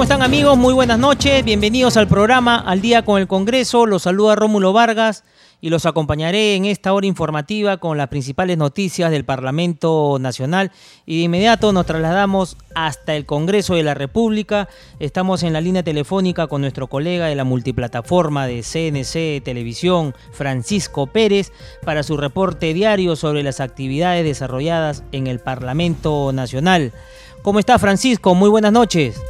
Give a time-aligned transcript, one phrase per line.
[0.00, 0.56] ¿Cómo están amigos?
[0.56, 1.44] Muy buenas noches.
[1.44, 3.84] Bienvenidos al programa Al día con el Congreso.
[3.84, 5.24] Los saluda Rómulo Vargas
[5.60, 10.72] y los acompañaré en esta hora informativa con las principales noticias del Parlamento Nacional.
[11.04, 14.70] Y de inmediato nos trasladamos hasta el Congreso de la República.
[15.00, 21.08] Estamos en la línea telefónica con nuestro colega de la multiplataforma de CNC Televisión, Francisco
[21.08, 21.52] Pérez,
[21.84, 26.94] para su reporte diario sobre las actividades desarrolladas en el Parlamento Nacional.
[27.42, 28.34] ¿Cómo está Francisco?
[28.34, 29.20] Muy buenas noches.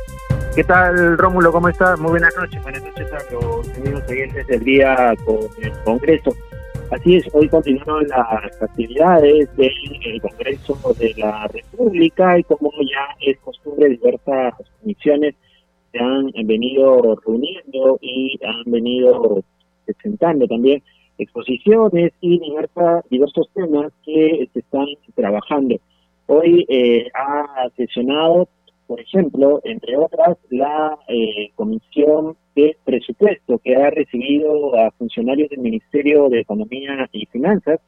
[0.55, 1.53] ¿Qué tal, Rómulo?
[1.53, 1.99] ¿Cómo estás?
[2.01, 2.61] Muy buenas noches.
[2.65, 6.35] Buenas noches a los amigos oyentes del día con el Congreso.
[6.91, 13.39] Así es, hoy continuaron las actividades del Congreso de la República y como ya es
[13.39, 15.37] costumbre, diversas comisiones
[15.93, 19.45] se han venido reuniendo y han venido
[19.85, 20.83] presentando también
[21.19, 25.77] exposiciones y diversas, diversos temas que se están trabajando.
[26.27, 28.49] Hoy eh, ha sesionado
[28.91, 35.61] por ejemplo, entre otras, la eh, Comisión de Presupuesto que ha recibido a funcionarios del
[35.61, 37.79] Ministerio de Economía y Finanzas,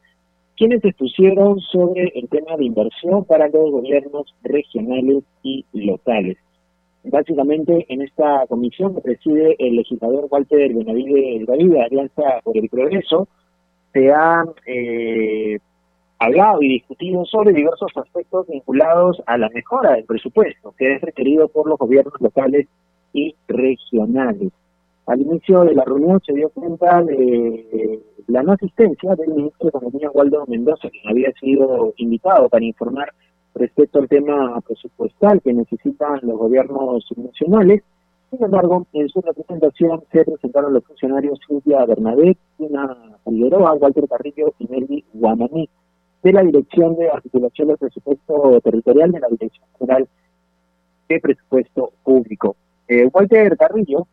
[0.56, 6.36] quienes expusieron sobre el tema de inversión para los gobiernos regionales y locales.
[7.02, 13.26] Básicamente, en esta comisión que preside el legislador Walter Benavides de Alianza por el Progreso,
[13.92, 15.58] se ha eh,
[16.22, 21.48] hablado y discutido sobre diversos aspectos vinculados a la mejora del presupuesto que es requerido
[21.48, 22.68] por los gobiernos locales
[23.12, 24.52] y regionales.
[25.06, 29.68] Al inicio de la reunión se dio cuenta de la no asistencia del ministro de
[29.70, 33.12] Economía, Waldo Mendoza, quien había sido invitado para informar
[33.54, 37.82] respecto al tema presupuestal que necesitan los gobiernos nacionales.
[38.30, 44.54] Sin embargo, en su representación se presentaron los funcionarios Silvia Bernadette, Tina Figueroa, Walter Carrillo
[44.60, 45.68] y Nelly Guamaní
[46.22, 50.08] de la Dirección de Articulación del Presupuesto Territorial de la Dirección General
[51.08, 52.56] de Presupuesto Público.
[52.88, 54.06] Eh, Walter Carrillo,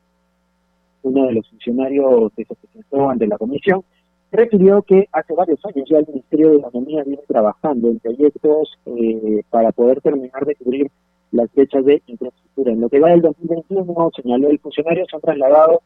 [1.03, 3.83] uno de los funcionarios que se presentó ante la comisión,
[4.31, 9.41] refirió que hace varios años ya el Ministerio de Economía viene trabajando en proyectos eh,
[9.49, 10.91] para poder terminar de cubrir
[11.31, 12.71] las fechas de infraestructura.
[12.71, 15.81] En lo que va del 2021, señaló el funcionario, se han trasladado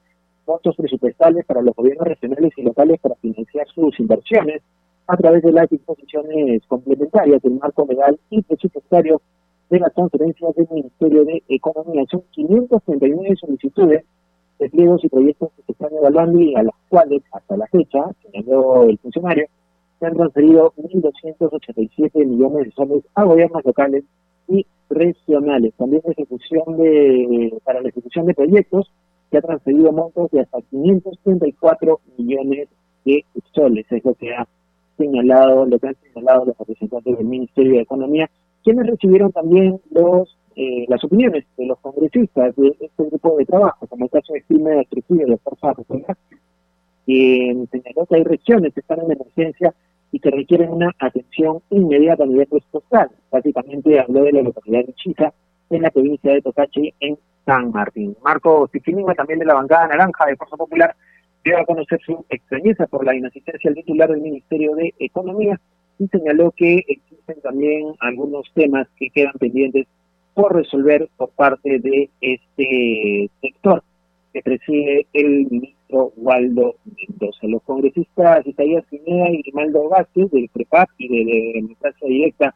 [0.47, 4.61] montos presupuestales para los gobiernos regionales y locales para financiar sus inversiones
[5.07, 9.21] a través de las disposiciones complementarias del marco legal y presupuestario
[9.69, 12.03] de las conferencias del Ministerio de Economía.
[12.09, 14.05] Son 539 solicitudes
[14.59, 17.99] de pliegos y proyectos que se están evaluando y a las cuales, hasta la fecha,
[18.21, 19.47] señaló el funcionario,
[19.99, 24.03] se han transferido 1.287 millones de soles a gobiernos locales
[24.47, 25.73] y regionales.
[25.75, 28.91] También ejecución de, para la ejecución de proyectos
[29.31, 32.69] que ha transferido montos de hasta 534 millones
[33.05, 33.85] de soles.
[33.89, 34.47] Es lo que ha
[34.97, 38.29] señalado, lo que han señalado los representantes del Ministerio de Economía,
[38.63, 43.87] quienes recibieron también los eh, las opiniones de los congresistas de este grupo de trabajo,
[43.87, 46.15] como el caso de de Trujillo de Fuerza Popular,
[47.07, 49.73] que señaló que hay regiones que están en emergencia
[50.11, 53.09] y que requieren una atención inmediata a nivel presupuestal.
[53.31, 55.33] Básicamente habló de la localidad de Chica,
[55.71, 57.17] en la provincia de Tocachi, en
[57.47, 58.15] San Martín.
[58.23, 60.95] Marco Sifinima, también de la bancada naranja de Fuerza Popular,
[61.43, 65.59] dio a conocer su extrañeza por la inasistencia al titular del Ministerio de Economía
[65.99, 69.87] y señaló que existen también algunos temas que quedan pendientes
[70.33, 73.83] por resolver por parte de este sector
[74.33, 77.47] que preside el ministro Waldo Mendoza.
[77.47, 82.55] Los congresistas Isaías Pineda y Grimaldo Vázquez del PREPAP y de, Democracia Directa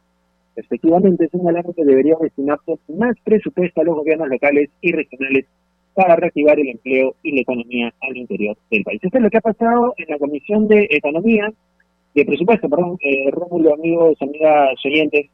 [0.55, 5.45] respectivamente señalaron que debería destinarse más presupuesto a los gobiernos locales y regionales
[5.97, 8.99] para reactivar el empleo y la economía al interior del país.
[9.01, 11.51] Esto es lo que ha pasado en la Comisión de Economía,
[12.13, 15.25] de Presupuesto, perdón, eh, Rómulo, amigos, amigas oyentes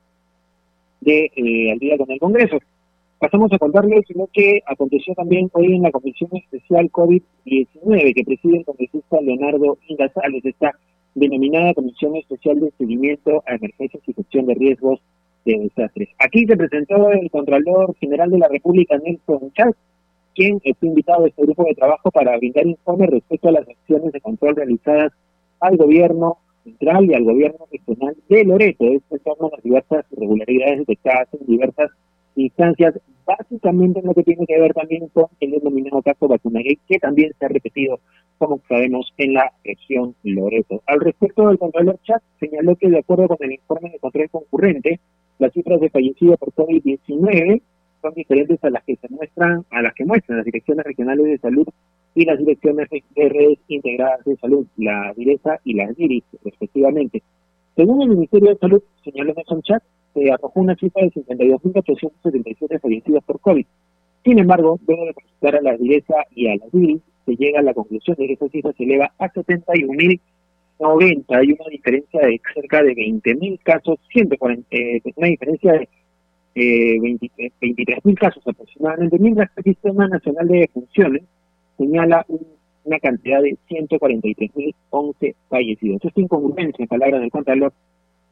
[1.01, 2.59] de eh, Al Día con el Congreso.
[3.19, 8.59] Pasamos a contarles lo que aconteció también hoy en la Comisión Especial COVID-19 que preside
[8.59, 10.71] el congresista Leonardo Indazales, esta
[11.13, 15.01] denominada Comisión Especial de Seguimiento a Emergencias y Gestión de Riesgos
[15.43, 16.07] de Desastres.
[16.19, 19.75] Aquí se presentó el Contralor General de la República, Nelson Chávez,
[20.35, 24.11] quien está invitado a este grupo de trabajo para brindar informes respecto a las acciones
[24.11, 25.13] de control realizadas
[25.59, 28.85] al gobierno central y al gobierno regional de Loreto.
[28.85, 31.91] Esto son las diversas irregularidades detectadas en diversas
[32.35, 36.99] instancias, básicamente en lo que tiene que ver también con el denominado caso Vacunagate, que
[36.99, 37.99] también se ha repetido,
[38.37, 40.81] como sabemos, en la región Loreto.
[40.87, 44.99] Al respecto del Contralor Chat, señaló que de acuerdo con el informe de control concurrente,
[45.39, 47.61] las cifras de fallecidos por COVID-19
[48.03, 51.37] son diferentes a las que se muestran, a las que muestran las direcciones regionales de
[51.39, 51.67] salud
[52.13, 57.23] y las direcciones de redes integradas de salud, la DIRESA y las DIRIS, respectivamente.
[57.75, 59.81] Según el Ministerio de Salud, señaló Nelson Chat,
[60.13, 63.65] se arrojó una cifra de 52.877 fallecidos por COVID.
[64.23, 67.63] Sin embargo, luego de consultar a la DIRESA y a las DIRIS, se llega a
[67.63, 71.25] la conclusión de que esa cifra se eleva a 71.090.
[71.29, 75.89] Hay una diferencia de cerca de 20.000 casos, 140, eh, una diferencia de
[76.55, 81.23] eh, 23.000 casos aproximadamente, mientras el Sistema Nacional de Funciones
[81.77, 82.25] señala
[82.85, 86.03] una cantidad de 143.011 fallecidos.
[86.03, 87.73] Esta incongruencia, en palabras del Contralor,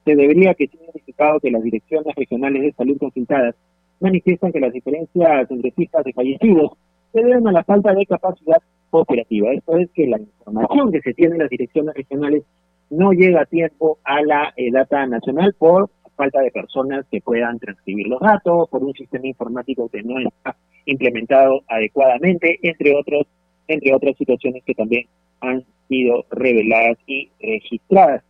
[0.06, 3.56] se debería que tiene significado que las direcciones regionales de salud consultadas
[4.00, 6.72] manifiestan que las diferencias entre cifras de fallecidos
[7.14, 9.54] se deben a la falta de capacidad operativa.
[9.54, 12.44] Esto es que la información que se tiene en las direcciones regionales
[12.90, 17.60] no llega a tiempo a la eh, data nacional por falta de personas que puedan
[17.60, 20.56] transcribir los datos, por un sistema informático que no está
[20.86, 23.26] implementado adecuadamente, entre otros,
[23.68, 25.08] entre otras situaciones que también
[25.42, 28.24] han sido reveladas y registradas.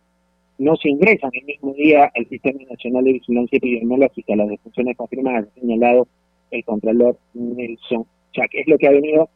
[0.58, 5.48] No se ingresan el mismo día al Sistema Nacional de Vigilancia Epidemiológica las defunciones confirmadas,
[5.54, 6.06] señalado
[6.50, 8.50] el Contralor Nelson Chac.
[8.52, 9.28] Es lo que ha venido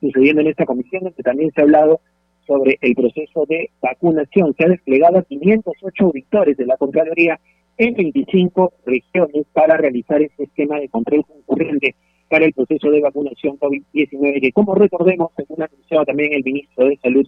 [0.00, 2.00] sucediendo en esta comisión, donde también se ha hablado
[2.46, 4.54] sobre el proceso de vacunación.
[4.56, 7.38] Se ha desplegado a 508 auditores de la Contraloría
[7.78, 11.94] en 25 regiones para realizar este esquema de control concurrente
[12.28, 16.98] para el proceso de vacunación COVID-19, que como recordemos, según anunciado también el ministro de
[16.98, 17.26] Salud,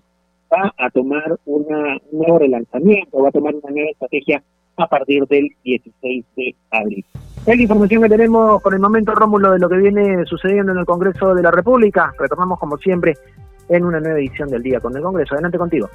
[0.52, 1.66] va a tomar un
[2.12, 4.42] nuevo relanzamiento, va a tomar una nueva estrategia
[4.76, 7.04] a partir del 16 de abril.
[7.46, 10.78] Es la información que tenemos por el momento, Rómulo, de lo que viene sucediendo en
[10.78, 12.12] el Congreso de la República.
[12.18, 13.14] Retornamos como siempre
[13.68, 15.34] en una nueva edición del Día con el Congreso.
[15.34, 15.88] Adelante contigo.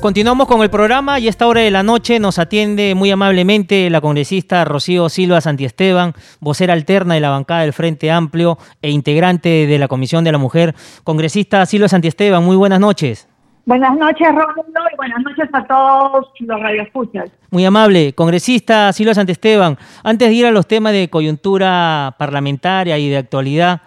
[0.00, 3.90] Continuamos con el programa y a esta hora de la noche nos atiende muy amablemente
[3.90, 9.66] la congresista Rocío Silva Santiesteban, vocera alterna de la bancada del Frente Amplio e integrante
[9.66, 10.74] de la Comisión de la Mujer.
[11.04, 13.28] Congresista Silva Santiesteban, muy buenas noches.
[13.66, 17.30] Buenas noches, Rómulo, y buenas noches a todos los radioescuchas.
[17.50, 18.14] Muy amable.
[18.14, 23.82] Congresista Silva Santiesteban, antes de ir a los temas de coyuntura parlamentaria y de actualidad,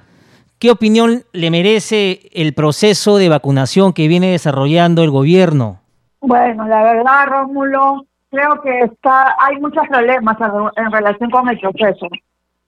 [0.60, 5.83] ¿qué opinión le merece el proceso de vacunación que viene desarrollando el gobierno?
[6.26, 10.38] Bueno, la verdad, Rómulo, creo que está hay muchos problemas
[10.78, 12.08] en, relación con el proceso.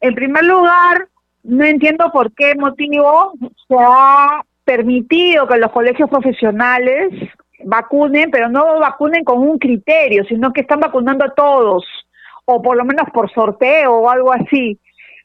[0.01, 1.07] En primer lugar,
[1.43, 3.31] no entiendo por qué motivo
[3.65, 7.13] se ha permitido que los colegios profesionales
[7.63, 11.85] vacunen, pero no vacunen con un criterio, sino que están vacunando a todos,
[12.43, 14.77] o por lo menos por sorteo o algo así.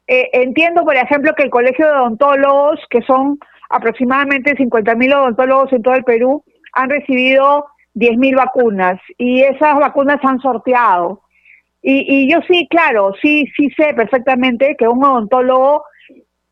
[0.07, 3.41] Eh, entiendo, por ejemplo, que el Colegio de Odontólogos, que son
[3.71, 6.45] aproximadamente 50.000 odontólogos en todo el Perú,
[6.75, 11.23] han recibido 10.000 vacunas y esas vacunas han sorteado.
[11.83, 15.85] Y, y yo sí, claro, sí, sí sé perfectamente que un odontólogo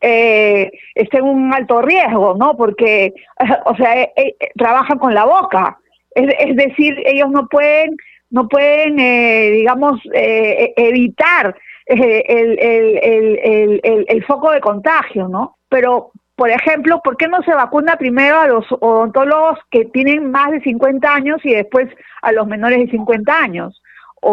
[0.01, 2.55] eh, está en un alto riesgo, ¿no?
[2.57, 3.13] Porque,
[3.65, 5.77] o sea, eh, eh, trabajan con la boca.
[6.11, 7.95] Es, es, decir, ellos no pueden,
[8.31, 11.55] no pueden, eh, digamos, eh, evitar
[11.85, 13.39] el, el,
[13.83, 15.57] el, el foco de contagio, ¿no?
[15.69, 20.51] Pero por ejemplo, ¿por qué no se vacuna primero a los odontólogos que tienen más
[20.51, 21.89] de 50 años y después
[22.21, 23.81] a los menores de 50 años?
[24.21, 24.31] O,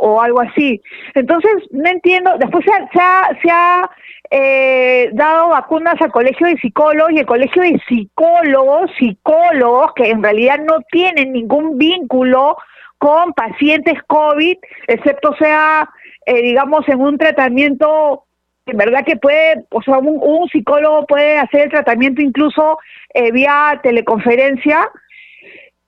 [0.00, 0.80] o, algo así.
[1.14, 3.90] Entonces, no entiendo, después se ha, se ha,
[4.30, 10.22] eh, dado vacunas al colegio de psicólogos y el colegio de psicólogos, psicólogos que en
[10.22, 12.56] realidad no tienen ningún vínculo
[12.98, 14.56] con pacientes COVID,
[14.88, 15.88] excepto sea,
[16.24, 18.25] eh, digamos, en un tratamiento
[18.66, 22.78] en verdad que puede, o sea, un, psicólogo puede hacer el tratamiento incluso
[23.14, 24.90] eh, vía teleconferencia.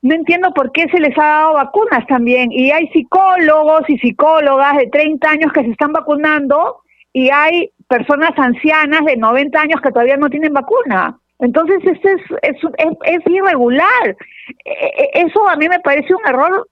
[0.01, 2.53] No entiendo por qué se les ha dado vacunas también.
[2.53, 6.83] Y hay psicólogos y psicólogas de 30 años que se están vacunando
[7.13, 11.19] y hay personas ancianas de 90 años que todavía no tienen vacuna.
[11.41, 12.57] Entonces, este es,
[13.05, 14.17] es, irregular.
[14.65, 16.69] E, e, eso a mí me parece un error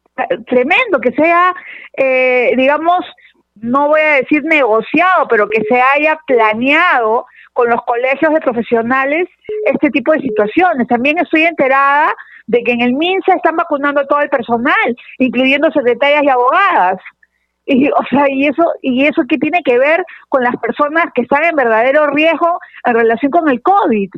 [0.47, 1.55] tremendo, que sea,
[1.97, 3.05] eh, digamos,
[3.61, 9.29] no voy a decir negociado, pero que se haya planeado con los colegios de profesionales
[9.65, 10.87] este tipo de situaciones.
[10.89, 12.15] También estoy enterada
[12.47, 16.99] de que en el MINSA están vacunando a todo el personal, incluyendo secretarias y abogadas.
[17.65, 21.23] Y, o sea, y eso, y eso qué tiene que ver con las personas que
[21.23, 24.11] están en verdadero riesgo en relación con el COVID.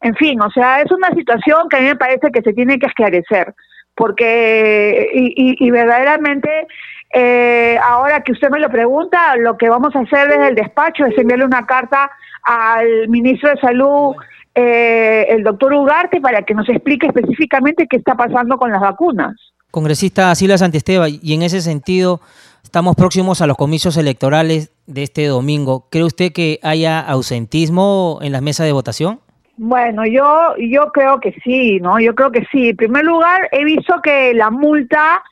[0.00, 2.78] En fin, o sea, es una situación que a mí me parece que se tiene
[2.78, 3.54] que esclarecer,
[3.94, 6.66] porque, y, y, y verdaderamente
[7.12, 11.06] Eh, ahora que usted me lo pregunta, lo que vamos a hacer desde el despacho
[11.06, 12.10] es enviarle una carta
[12.42, 14.14] al ministro de Salud,
[14.54, 19.34] eh, el doctor Ugarte, para que nos explique específicamente qué está pasando con las vacunas.
[19.70, 22.20] Congresista Silvia Santisteba, y en ese sentido,
[22.62, 25.86] estamos próximos a los comicios electorales de este domingo.
[25.90, 29.20] ¿Cree usted que haya ausentismo en las mesas de votación?
[29.58, 31.98] Bueno, yo yo creo que sí, ¿no?
[31.98, 32.70] Yo creo que sí.
[32.70, 35.22] En primer lugar, he visto que la multa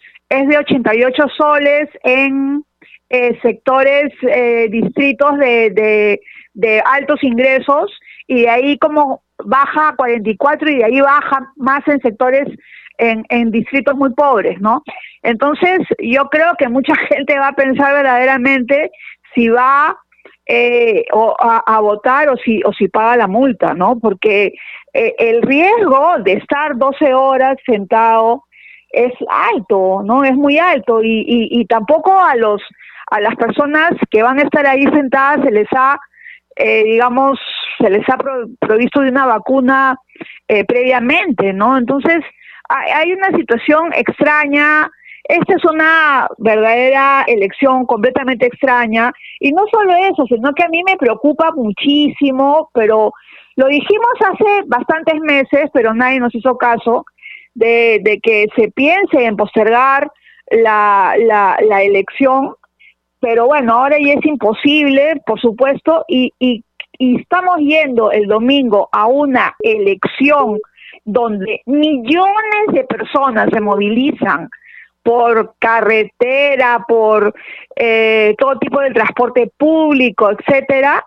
[0.41, 2.65] es de 88 soles en
[3.11, 6.21] eh, sectores, eh, distritos de,
[6.55, 7.93] de, altos ingresos
[8.27, 12.49] y de ahí como baja a 44 y de ahí baja más en sectores,
[12.99, 14.83] en, en distritos muy pobres, ¿no?
[15.23, 18.91] Entonces, yo creo que mucha gente va a pensar verdaderamente
[19.35, 19.97] si va
[20.47, 23.99] eh, o a, votar o si, o si paga la multa, ¿no?
[23.99, 24.53] Porque
[24.93, 28.45] eh, el riesgo de estar 12 horas sentado
[28.95, 30.25] es alto, ¿no?
[30.25, 32.63] Es muy alto y, y, tampoco a los
[33.11, 35.99] a las personas que van a estar ahí sentadas se les ha,
[36.57, 37.39] eh, digamos,
[37.79, 38.17] se les ha
[38.59, 39.97] provisto de una vacuna
[40.67, 41.77] previamente, ¿no?
[41.77, 42.25] Entonces
[42.69, 44.91] hay, hay una situación extraña
[45.25, 49.11] esta es una verdadera elección completamente extraña
[49.41, 53.11] y no solo eso, sino que a mí me preocupa muchísimo, pero
[53.57, 57.07] lo dijimos hace bastantes meses, pero nadie nos hizo caso,
[57.55, 60.11] de, que se piense en postergar
[60.51, 62.55] la, la, elección,
[63.21, 66.63] pero bueno, ahora ya es imposible, por supuesto, y, y,
[66.99, 70.59] y estamos yendo el domingo a una elección
[71.05, 74.49] donde millones de personas se movilizan
[75.03, 77.35] por carretera, por
[77.77, 81.05] eh, todo tipo de transporte público, etcétera,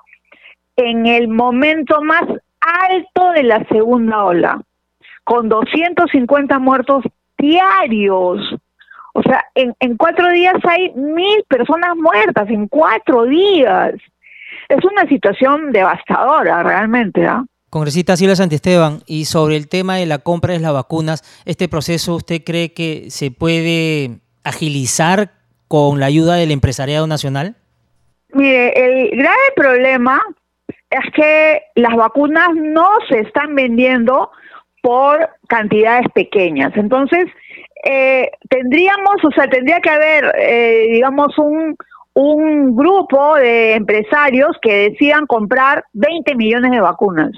[0.75, 2.23] en el momento más
[2.61, 4.61] alto de la segunda ola,
[5.27, 7.03] con 250 muertos
[7.37, 8.39] diarios.
[9.13, 13.95] O sea, en, en cuatro días hay mil personas muertas, en cuatro días.
[14.69, 17.43] Es una situación devastadora realmente, ¿ah?
[17.69, 22.15] Congresista Silvia Santisteban, y sobre el tema de la compra de las vacunas, ¿este proceso
[22.15, 25.31] usted cree que se puede agilizar
[25.67, 27.57] con la ayuda del empresariado nacional?
[28.31, 30.21] Mire, el grave problema
[30.89, 34.31] es que las vacunas no se están vendiendo
[34.81, 36.71] por cantidades pequeñas.
[36.75, 37.27] Entonces,
[37.83, 41.75] eh, tendríamos, o sea, tendría que haber, eh, digamos, un,
[42.13, 47.31] un grupo de empresarios que decidan comprar 20 millones de vacunas.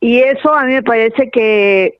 [0.00, 1.98] Y eso a mí me parece que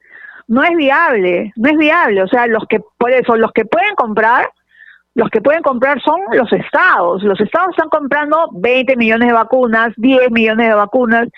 [0.49, 2.23] no es viable, no es viable.
[2.23, 4.51] O sea, los que, por eso, los que pueden comprar,
[5.15, 7.23] los que pueden comprar son los estados.
[7.23, 11.29] Los estados están comprando 20 millones de vacunas, 10 millones de vacunas.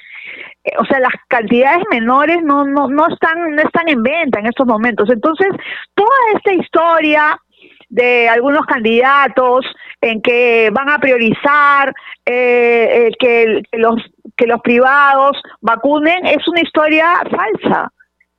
[0.64, 4.46] Eh, o sea, las cantidades menores no, no, no, están, no están en venta en
[4.46, 5.08] estos momentos.
[5.10, 5.48] Entonces,
[5.94, 7.38] toda esta historia
[7.88, 9.66] de algunos candidatos
[10.00, 13.96] en que van a priorizar eh, que, los,
[14.36, 17.92] que los privados vacunen es una historia falsa,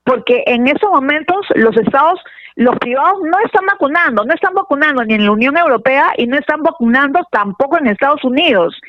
[0.04, 2.20] porque en esos momentos los estados,
[2.56, 6.38] los privados no están vacunando, no están vacunando ni en la Unión Europea y no
[6.38, 8.80] están vacunando tampoco en Estados Unidos.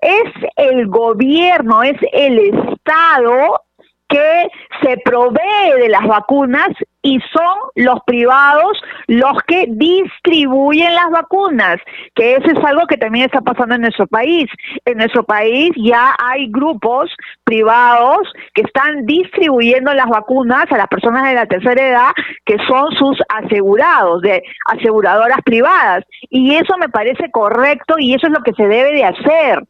[0.00, 3.62] Es el gobierno, es el Estado
[4.08, 4.48] que
[4.82, 6.68] se provee de las vacunas
[7.02, 11.78] y son los privados los que distribuyen las vacunas,
[12.14, 14.50] que eso es algo que también está pasando en nuestro país.
[14.84, 17.14] En nuestro país ya hay grupos
[17.44, 22.10] privados que están distribuyendo las vacunas a las personas de la tercera edad
[22.44, 26.04] que son sus asegurados, de aseguradoras privadas.
[26.28, 29.62] Y eso me parece correcto y eso es lo que se debe de hacer.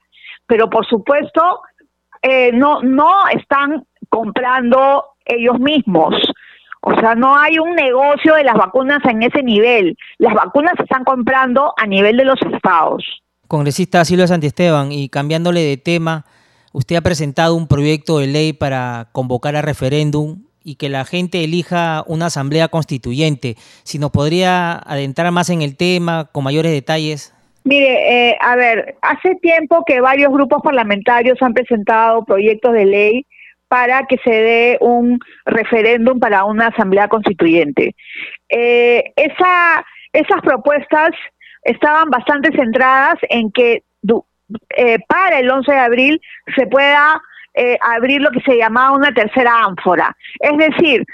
[0.46, 1.60] Pero por supuesto,
[2.22, 6.14] eh, no, no están comprando ellos mismos.
[6.80, 9.96] O sea, no hay un negocio de las vacunas en ese nivel.
[10.18, 13.04] Las vacunas se están comprando a nivel de los estados.
[13.48, 16.24] Congresista Silvia Santiesteban, y cambiándole de tema,
[16.72, 21.42] usted ha presentado un proyecto de ley para convocar a referéndum y que la gente
[21.42, 23.56] elija una asamblea constituyente.
[23.84, 27.34] Si nos podría adentrar más en el tema, con mayores detalles.
[27.64, 33.26] Mire, eh, a ver, hace tiempo que varios grupos parlamentarios han presentado proyectos de ley
[33.68, 37.94] para que se dé un referéndum para una asamblea constituyente.
[38.48, 41.10] Eh, esa, esas propuestas
[41.62, 43.82] estaban bastante centradas en que
[44.76, 46.20] eh, para el 11 de abril
[46.56, 47.20] se pueda
[47.54, 50.16] eh, abrir lo que se llamaba una tercera ánfora.
[50.40, 51.04] Es decir,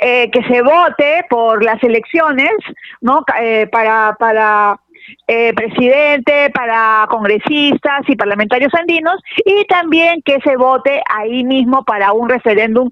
[0.00, 2.52] que se vote por las elecciones,
[3.00, 3.24] ¿no?
[3.72, 4.78] para, para
[5.26, 12.12] eh, presidente, para congresistas y parlamentarios andinos, y también que se vote ahí mismo para
[12.12, 12.90] un referéndum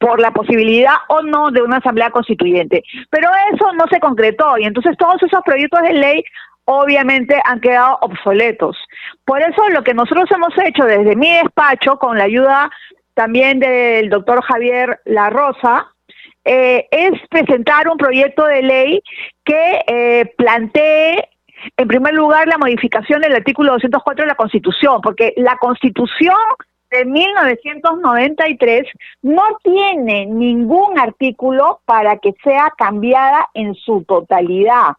[0.00, 2.82] por la posibilidad o no de una asamblea constituyente.
[3.10, 6.24] Pero eso no se concretó y entonces todos esos proyectos de ley
[6.64, 8.76] obviamente han quedado obsoletos.
[9.24, 12.70] Por eso lo que nosotros hemos hecho desde mi despacho, con la ayuda
[13.14, 15.88] también del doctor Javier La Rosa,
[16.44, 19.02] eh, es presentar un proyecto de ley
[19.44, 21.28] que eh, plantee,
[21.76, 26.36] en primer lugar, la modificación del artículo 204 de la Constitución, porque la Constitución
[26.90, 28.86] de 1993
[29.22, 34.94] no tiene ningún artículo para que sea cambiada en su totalidad.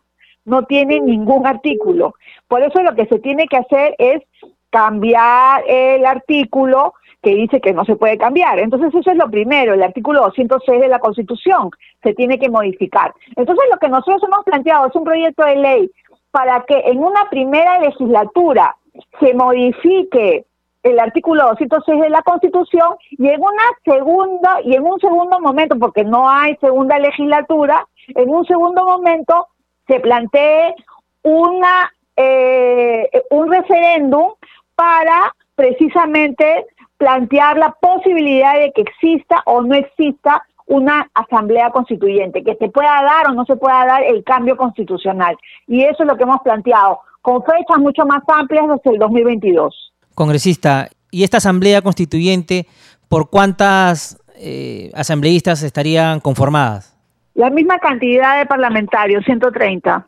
[0.45, 2.15] No tiene ningún artículo.
[2.47, 4.21] Por eso lo que se tiene que hacer es
[4.69, 8.59] cambiar el artículo que dice que no se puede cambiar.
[8.59, 11.71] Entonces eso es lo primero, el artículo 206 de la Constitución
[12.03, 13.13] se tiene que modificar.
[13.35, 15.91] Entonces lo que nosotros hemos planteado es un proyecto de ley
[16.31, 18.75] para que en una primera legislatura
[19.19, 20.46] se modifique
[20.84, 25.77] el artículo 206 de la Constitución y en una segunda y en un segundo momento,
[25.77, 29.48] porque no hay segunda legislatura, en un segundo momento
[29.88, 30.75] se plantee
[31.24, 34.31] una eh, un referéndum
[34.75, 36.65] para precisamente
[36.98, 43.01] plantear la posibilidad de que exista o no exista una asamblea constituyente, que se pueda
[43.01, 45.36] dar o no se pueda dar el cambio constitucional.
[45.65, 49.93] Y eso es lo que hemos planteado, con fechas mucho más amplias desde el 2022.
[50.13, 52.67] Congresista, ¿y esta asamblea constituyente
[53.07, 56.95] por cuántas eh, asambleístas estarían conformadas?
[57.33, 60.05] La misma cantidad de parlamentarios, 130.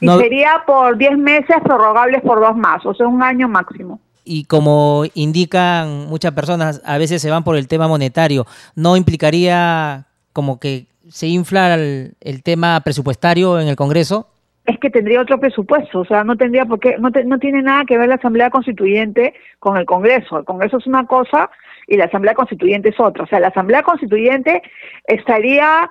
[0.00, 4.44] Y sería por 10 meses prorrogables por dos más, o sea, un año máximo y
[4.44, 10.60] como indican muchas personas, a veces se van por el tema monetario, ¿no implicaría como
[10.60, 14.28] que se infla el, tema presupuestario en el Congreso?
[14.64, 17.84] Es que tendría otro presupuesto, o sea, no tendría por qué, no, no tiene nada
[17.84, 20.38] que ver la Asamblea Constituyente con el Congreso.
[20.38, 21.50] El Congreso es una cosa
[21.86, 23.24] y la Asamblea Constituyente es otra.
[23.24, 24.62] O sea, la Asamblea Constituyente
[25.04, 25.90] estaría,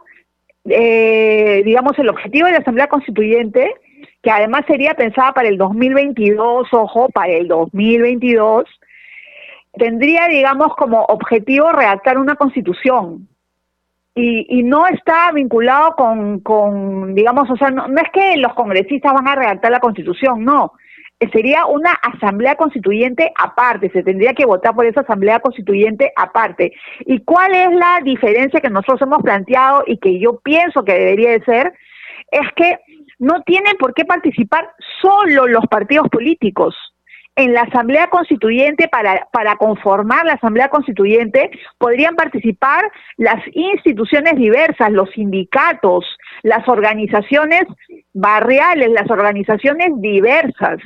[0.66, 3.74] eh, digamos, el objetivo de la Asamblea Constituyente
[4.22, 8.66] que además sería pensada para el 2022, ojo, para el 2022,
[9.78, 13.28] tendría, digamos, como objetivo redactar una constitución.
[14.16, 18.54] Y, y no está vinculado con, con digamos, o sea, no, no es que los
[18.54, 20.74] congresistas van a redactar la constitución, no.
[21.32, 26.74] Sería una asamblea constituyente aparte, se tendría que votar por esa asamblea constituyente aparte.
[27.02, 31.32] ¿Y cuál es la diferencia que nosotros hemos planteado y que yo pienso que debería
[31.32, 31.74] de ser?
[32.32, 32.80] Es que
[33.20, 36.76] no tienen por qué participar solo los partidos políticos.
[37.36, 44.92] En la Asamblea Constituyente, para, para conformar la Asamblea Constituyente, podrían participar las instituciones diversas,
[44.92, 46.06] los sindicatos,
[46.44, 47.64] las organizaciones
[48.14, 50.80] barriales, las organizaciones diversas.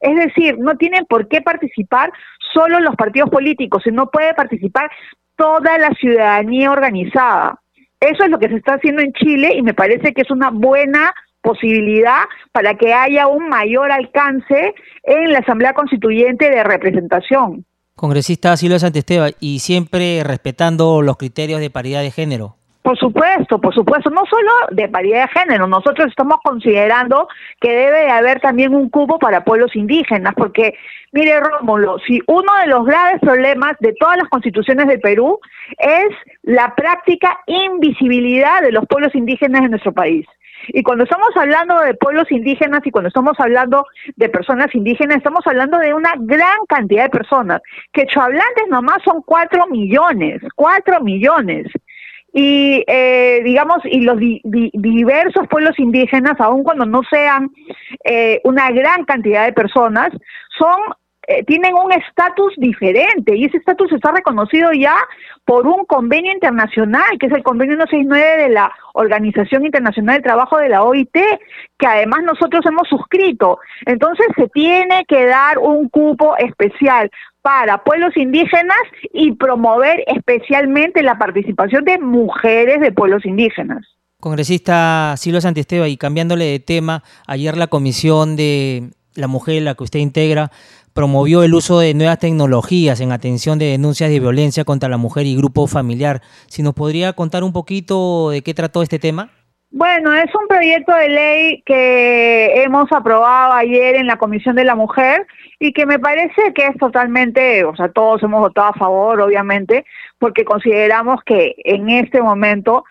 [0.00, 2.12] Es decir, no tienen por qué participar
[2.54, 4.90] solo los partidos políticos, sino puede participar
[5.36, 7.60] toda la ciudadanía organizada.
[8.00, 10.50] Eso es lo que se está haciendo en Chile y me parece que es una
[10.50, 14.74] buena posibilidad para que haya un mayor alcance
[15.04, 17.64] en la Asamblea Constituyente de representación.
[17.94, 22.54] Congresista Silvia Santesteba, y siempre respetando los criterios de paridad de género.
[22.82, 27.28] Por supuesto, por supuesto, no solo de paridad de género, nosotros estamos considerando
[27.60, 30.74] que debe de haber también un cubo para pueblos indígenas, porque,
[31.12, 35.38] mire Rómulo, si uno de los graves problemas de todas las constituciones del Perú
[35.76, 36.08] es
[36.44, 40.24] la práctica invisibilidad de los pueblos indígenas en nuestro país.
[40.68, 45.46] Y cuando estamos hablando de pueblos indígenas y cuando estamos hablando de personas indígenas, estamos
[45.46, 47.62] hablando de una gran cantidad de personas.
[47.92, 51.66] Que hablantes nomás son cuatro millones, cuatro millones.
[52.32, 57.50] Y eh, digamos, y los diversos pueblos indígenas, aun cuando no sean
[58.04, 60.10] eh, una gran cantidad de personas,
[60.58, 60.76] son
[61.30, 64.96] eh, tienen un estatus diferente y ese estatus está reconocido ya
[65.44, 70.56] por un convenio internacional, que es el convenio 169 de la Organización Internacional del Trabajo
[70.56, 73.58] de la OIT, que además nosotros hemos suscrito.
[73.84, 77.10] Entonces se tiene que dar un cupo especial
[77.42, 78.78] para pueblos indígenas
[79.12, 83.86] y promover especialmente la participación de mujeres de pueblos indígenas.
[84.18, 89.84] Congresista Silvia Santisteba, y cambiándole de tema, ayer la comisión de la mujer, la que
[89.84, 90.50] usted integra,
[90.98, 95.26] promovió el uso de nuevas tecnologías en atención de denuncias de violencia contra la mujer
[95.26, 96.22] y grupo familiar.
[96.48, 99.30] Si nos podría contar un poquito de qué trató este tema.
[99.70, 104.74] Bueno, es un proyecto de ley que hemos aprobado ayer en la Comisión de la
[104.74, 105.24] Mujer
[105.60, 109.84] y que me parece que es totalmente, o sea, todos hemos votado a favor, obviamente,
[110.18, 112.82] porque consideramos que en este momento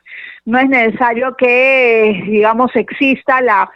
[0.45, 3.69] no es necesario que, digamos, exista la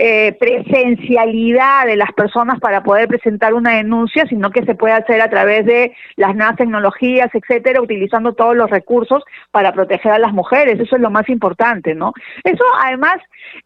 [0.00, 5.20] eh, presencialidad de las personas para poder presentar una denuncia, sino que se puede hacer
[5.20, 10.32] a través de las nuevas tecnologías, etcétera, utilizando todos los recursos para proteger a las
[10.32, 10.78] mujeres.
[10.78, 12.12] Eso es lo más importante, ¿no?
[12.44, 13.16] Eso, además,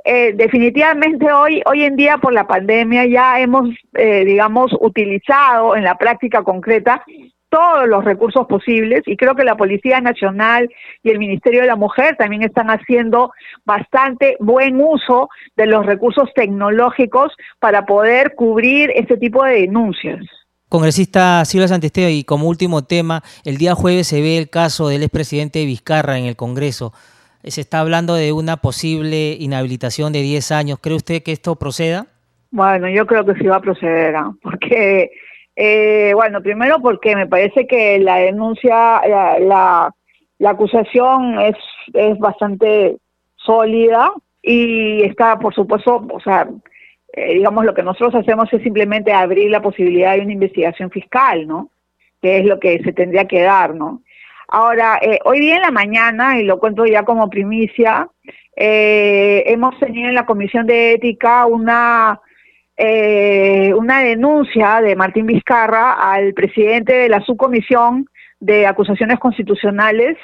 [0.07, 5.85] eh, definitivamente hoy, hoy en día por la pandemia ya hemos, eh, digamos, utilizado en
[5.85, 7.05] la práctica concreta
[7.53, 10.71] todos los recursos posibles y creo que la Policía Nacional
[11.03, 13.31] y el Ministerio de la Mujer también están haciendo
[13.67, 20.25] bastante buen uso de los recursos tecnológicos para poder cubrir este tipo de denuncias.
[20.71, 25.03] Congresista Silvia Santisteo, y como último tema, el día jueves se ve el caso del
[25.03, 26.95] expresidente Vizcarra en el Congreso.
[27.45, 30.79] Se está hablando de una posible inhabilitación de 10 años.
[30.81, 32.07] ¿Cree usted que esto proceda?
[32.51, 34.33] Bueno, yo creo que sí va a proceder, ¿ah?
[34.43, 35.11] porque
[35.57, 39.39] eh, bueno, primero porque me parece que la denuncia, la,
[40.39, 41.57] la, acusación es,
[41.93, 42.97] es bastante
[43.37, 44.13] sólida
[44.43, 46.49] y está, por supuesto, o sea,
[47.13, 51.47] eh, digamos, lo que nosotros hacemos es simplemente abrir la posibilidad de una investigación fiscal,
[51.47, 51.71] ¿no?
[52.21, 54.03] Que es lo que se tendría que dar, ¿no?
[54.49, 58.09] Ahora, eh, hoy día en la mañana, y lo cuento ya como primicia,
[58.57, 62.21] eh, hemos tenido en la Comisión de Ética una
[62.77, 68.07] eh, una denuncia de Martín Vizcarra al presidente de la subcomisión
[68.41, 70.17] de acusaciones constitucionales,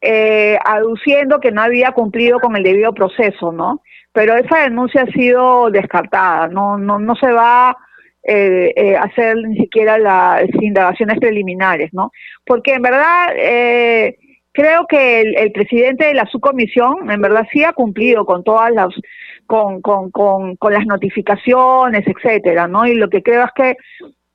[0.00, 3.82] eh, aduciendo que no había cumplido con el debido proceso, ¿no?
[4.12, 7.76] Pero esa denuncia ha sido descartada, no, no, no se va
[8.22, 12.12] eh, eh hacer ni siquiera las indagaciones preliminares, ¿no?
[12.46, 14.16] Porque en verdad eh,
[14.52, 18.70] creo que el, el, presidente de la subcomisión en verdad sí ha cumplido con todas
[18.72, 18.88] las
[19.48, 22.86] con, con, con, con las notificaciones, etcétera, ¿no?
[22.86, 23.76] Y lo que creo es que,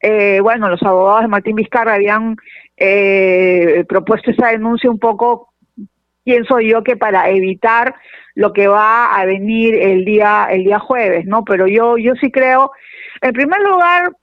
[0.01, 2.35] eh, bueno, los abogados de Martín Vizcarra habían
[2.75, 5.53] eh, propuesto esa denuncia un poco,
[6.23, 7.93] pienso yo, que para evitar
[8.33, 11.43] lo que va a venir el día, el día jueves, ¿no?
[11.45, 12.71] Pero yo, yo sí creo,
[13.21, 14.13] en primer lugar,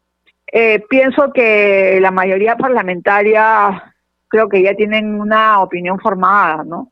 [0.53, 3.95] eh, pienso que la mayoría parlamentaria
[4.27, 6.91] creo que ya tienen una opinión formada, ¿no?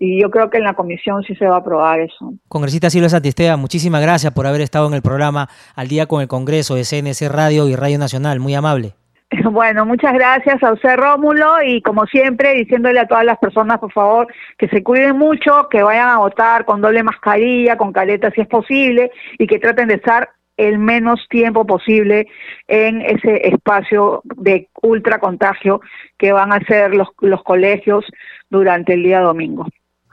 [0.00, 2.32] Y yo creo que en la comisión sí se va a aprobar eso.
[2.48, 6.26] Congresista Silvia Satistea, muchísimas gracias por haber estado en el programa Al Día con el
[6.26, 8.94] Congreso de CNC Radio y Radio Nacional, muy amable.
[9.44, 13.92] Bueno, muchas gracias a usted Rómulo y como siempre diciéndole a todas las personas por
[13.92, 14.26] favor
[14.58, 18.48] que se cuiden mucho, que vayan a votar con doble mascarilla, con caleta si es
[18.48, 22.26] posible y que traten de estar el menos tiempo posible
[22.66, 25.80] en ese espacio de ultra contagio
[26.18, 28.04] que van a ser los, los colegios
[28.50, 29.66] durante el día domingo.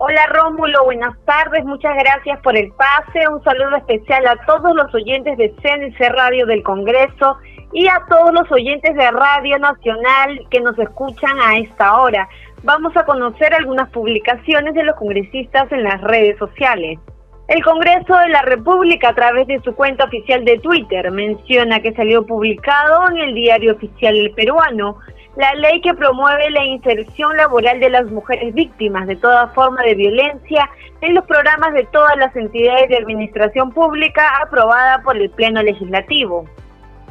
[0.00, 4.94] Hola Rómulo, buenas tardes, muchas gracias por el pase, un saludo especial a todos los
[4.94, 7.36] oyentes de CNC Radio del Congreso
[7.72, 12.28] y a todos los oyentes de Radio Nacional que nos escuchan a esta hora.
[12.62, 17.00] Vamos a conocer algunas publicaciones de los congresistas en las redes sociales.
[17.48, 21.92] El Congreso de la República, a través de su cuenta oficial de Twitter, menciona que
[21.94, 24.98] salió publicado en el diario oficial El Peruano
[25.38, 29.94] la ley que promueve la inserción laboral de las mujeres víctimas de toda forma de
[29.94, 30.68] violencia
[31.00, 36.44] en los programas de todas las entidades de administración pública aprobada por el Pleno Legislativo.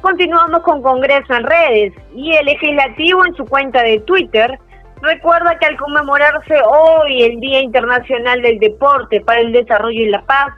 [0.01, 4.59] Continuamos con Congreso en redes y el legislativo en su cuenta de Twitter
[5.01, 10.23] recuerda que al conmemorarse hoy el Día Internacional del Deporte para el Desarrollo y la
[10.23, 10.53] Paz,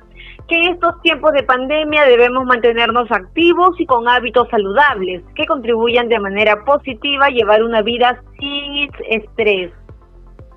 [0.49, 6.09] que en estos tiempos de pandemia debemos mantenernos activos y con hábitos saludables que contribuyan
[6.09, 9.71] de manera positiva a llevar una vida sin estrés.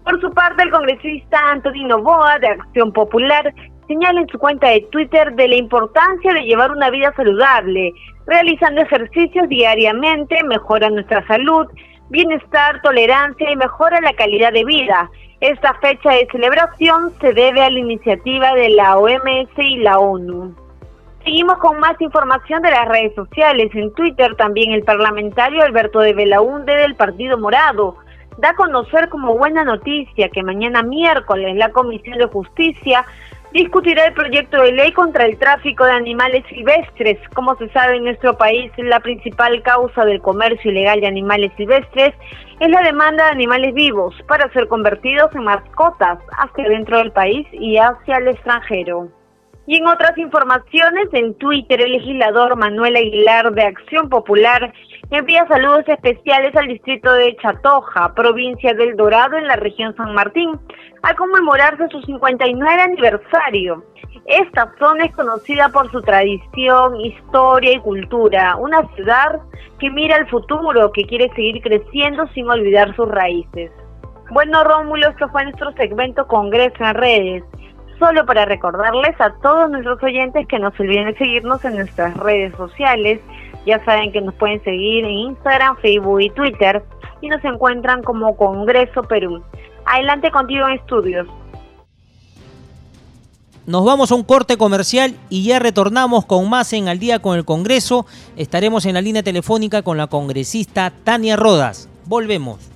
[0.02, 3.54] Por su parte, el congresista Antonino Boa de Acción Popular
[3.86, 7.92] señala en su cuenta de Twitter de la importancia de llevar una vida saludable,
[8.26, 11.66] realizando ejercicios diariamente, mejora nuestra salud,
[12.08, 15.10] bienestar, tolerancia y mejora la calidad de vida
[15.42, 20.54] esta fecha de celebración se debe a la iniciativa de la OMS y la ONU.
[21.24, 23.68] Seguimos con más información de las redes sociales.
[23.74, 27.96] En Twitter también el parlamentario Alberto de Belaunde del Partido Morado
[28.38, 33.04] da a conocer como buena noticia que mañana miércoles la Comisión de Justicia
[33.52, 37.18] discutirá el proyecto de ley contra el tráfico de animales silvestres.
[37.34, 42.14] Como se sabe en nuestro país, la principal causa del comercio ilegal de animales silvestres
[42.60, 47.46] es la demanda de animales vivos para ser convertidos en mascotas hacia dentro del país
[47.52, 49.08] y hacia el extranjero.
[49.66, 54.72] Y en otras informaciones, en Twitter, el legislador Manuel Aguilar de Acción Popular
[55.18, 60.58] envía saludos especiales al distrito de Chatoja, provincia del Dorado, en la región San Martín,
[61.02, 63.84] al conmemorarse su 59 aniversario.
[64.26, 69.40] Esta zona es conocida por su tradición, historia y cultura, una ciudad
[69.78, 73.70] que mira al futuro, que quiere seguir creciendo sin olvidar sus raíces.
[74.30, 77.44] Bueno, Rómulo, esto fue nuestro segmento Congreso en redes
[77.98, 82.16] solo para recordarles a todos nuestros oyentes que no se olviden de seguirnos en nuestras
[82.16, 83.20] redes sociales.
[83.66, 86.82] Ya saben que nos pueden seguir en Instagram, Facebook y Twitter
[87.20, 89.42] y nos encuentran como Congreso Perú.
[89.84, 91.28] Adelante contigo en estudios.
[93.64, 97.38] Nos vamos a un corte comercial y ya retornamos con más en Al día con
[97.38, 98.06] el Congreso.
[98.36, 101.88] Estaremos en la línea telefónica con la congresista Tania Rodas.
[102.06, 102.71] Volvemos.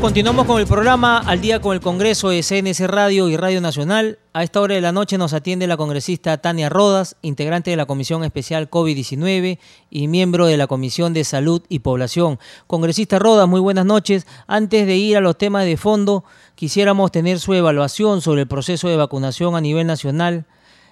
[0.00, 4.18] Continuamos con el programa Al día con el Congreso de CNC Radio y Radio Nacional.
[4.34, 7.86] A esta hora de la noche nos atiende la congresista Tania Rodas, integrante de la
[7.86, 9.58] Comisión Especial COVID-19
[9.90, 12.38] y miembro de la Comisión de Salud y Población.
[12.66, 14.26] Congresista Rodas, muy buenas noches.
[14.46, 18.88] Antes de ir a los temas de fondo, quisiéramos tener su evaluación sobre el proceso
[18.88, 20.46] de vacunación a nivel nacional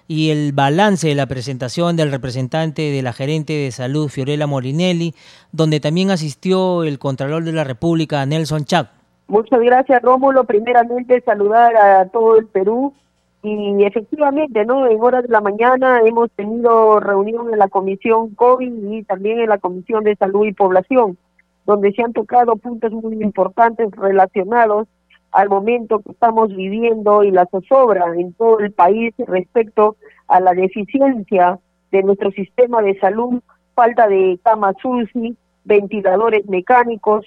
[0.07, 5.13] y el balance de la presentación del representante de la gerente de salud, Fiorella Molinelli,
[5.51, 8.89] donde también asistió el Contralor de la República, Nelson Chac.
[9.27, 10.43] Muchas gracias, Rómulo.
[10.43, 12.93] Primeramente, saludar a todo el Perú.
[13.41, 14.87] Y efectivamente, ¿no?
[14.87, 19.49] En horas de la mañana hemos tenido reunión en la Comisión COVID y también en
[19.49, 21.17] la Comisión de Salud y Población,
[21.65, 24.87] donde se han tocado puntos muy importantes relacionados
[25.35, 29.97] al momento que estamos viviendo y la zozobra en todo el país respecto
[30.29, 31.59] a la deficiencia
[31.91, 33.41] de nuestro sistema de salud,
[33.73, 37.25] falta de camas UCI, ventiladores mecánicos,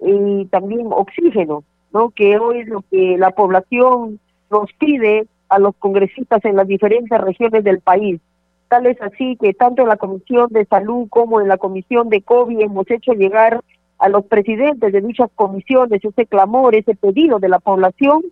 [0.00, 1.62] y también oxígeno,
[1.92, 2.10] ¿no?
[2.10, 4.18] Que hoy es lo que la población
[4.50, 8.20] nos pide a los congresistas en las diferentes regiones del país.
[8.66, 12.20] Tal es así que tanto en la Comisión de Salud como en la Comisión de
[12.22, 13.60] COVID hemos hecho llegar
[13.98, 18.22] a los presidentes de dichas comisiones ese clamor, ese pedido de la población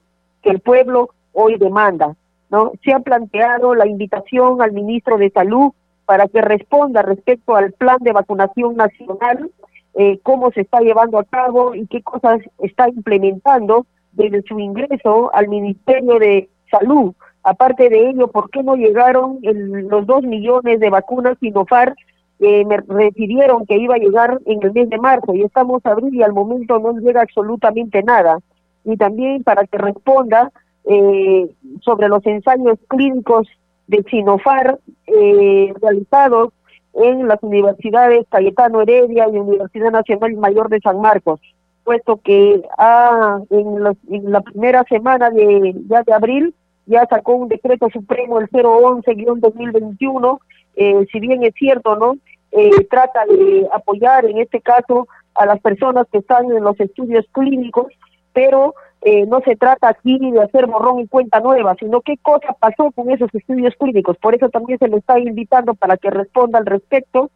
[0.42, 2.14] que el pueblo hoy demanda.
[2.50, 2.72] ¿no?
[2.84, 5.72] Se ha planteado la invitación al ministro de Salud
[6.04, 9.50] para que responda respecto al plan de vacunación nacional
[9.94, 15.30] eh, cómo se está llevando a cabo y qué cosas está implementando desde su ingreso
[15.34, 17.14] al Ministerio de Salud.
[17.42, 21.94] Aparte de ello, ¿por qué no llegaron los dos millones de vacunas Sinofar
[22.42, 25.32] que me refirieron que iba a llegar en el mes de marzo?
[25.32, 28.38] Y estamos a abril y al momento no llega absolutamente nada.
[28.84, 30.50] Y también para que responda
[30.84, 31.48] eh,
[31.82, 33.46] sobre los ensayos clínicos
[33.86, 36.52] de Sinofar eh, realizados
[36.94, 41.40] en las universidades Cayetano Heredia y Universidad Nacional Mayor de San Marcos,
[41.84, 43.84] puesto que ah, en,
[44.32, 46.52] la primera semana de ya de abril
[46.86, 50.38] ya sacó un decreto supremo el 011-2021,
[50.74, 52.16] eh, si bien es cierto, ¿no?
[52.52, 57.24] Eh, trata de apoyar en este caso a las personas que están en los estudios
[57.32, 57.86] clínicos,
[58.34, 62.54] pero eh, no se trata aquí de hacer borrón y cuenta nueva, sino qué cosa
[62.60, 64.16] pasó con esos estudios clínicos.
[64.18, 67.30] Por eso también se le está invitando para que responda al respecto.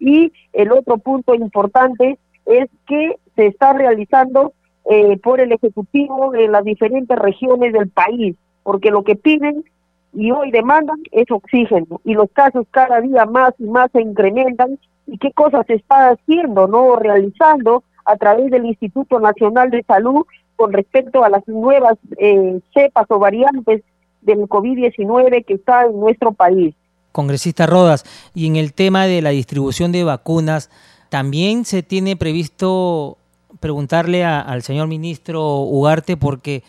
[0.00, 4.52] Y el otro punto importante es que se está realizando
[4.90, 9.64] eh, por el Ejecutivo en las diferentes regiones del país, porque lo que piden
[10.12, 12.00] y hoy demandan es oxígeno.
[12.04, 14.78] Y los casos cada día más y más se incrementan.
[15.06, 20.24] Y qué cosas se está haciendo, no realizando a través del Instituto Nacional de Salud
[20.56, 23.82] con respecto a las nuevas eh, cepas o variantes
[24.20, 26.74] del COVID-19 que está en nuestro país.
[27.10, 30.70] Congresista Rodas, y en el tema de la distribución de vacunas,
[31.10, 33.18] también se tiene previsto
[33.60, 36.62] preguntarle al señor ministro Ugarte porque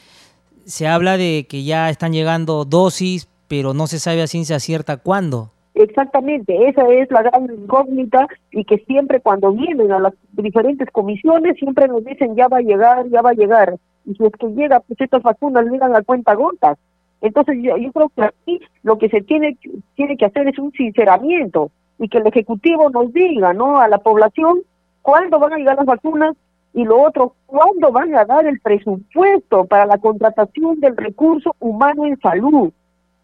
[0.66, 4.98] se habla de que ya están llegando dosis, pero no se sabe a ciencia cierta
[4.98, 5.52] cuándo.
[5.76, 11.58] Exactamente, esa es la gran incógnita y que siempre cuando vienen a las diferentes comisiones
[11.60, 13.76] siempre nos dicen ya va a llegar, ya va a llegar.
[14.06, 16.80] Y si es que llega, pues estas vacunas llegan a cuenta gotas.
[17.22, 19.56] Entonces yo, yo creo que aquí lo que se tiene,
[19.94, 23.78] tiene que hacer es un sinceramiento y que el Ejecutivo nos diga ¿no?
[23.78, 24.62] a la población
[25.04, 26.36] cuándo van a llegar las vacunas
[26.74, 32.08] y lo otro, cuándo van a dar el presupuesto para la contratación del recurso humano
[32.08, 32.74] en salud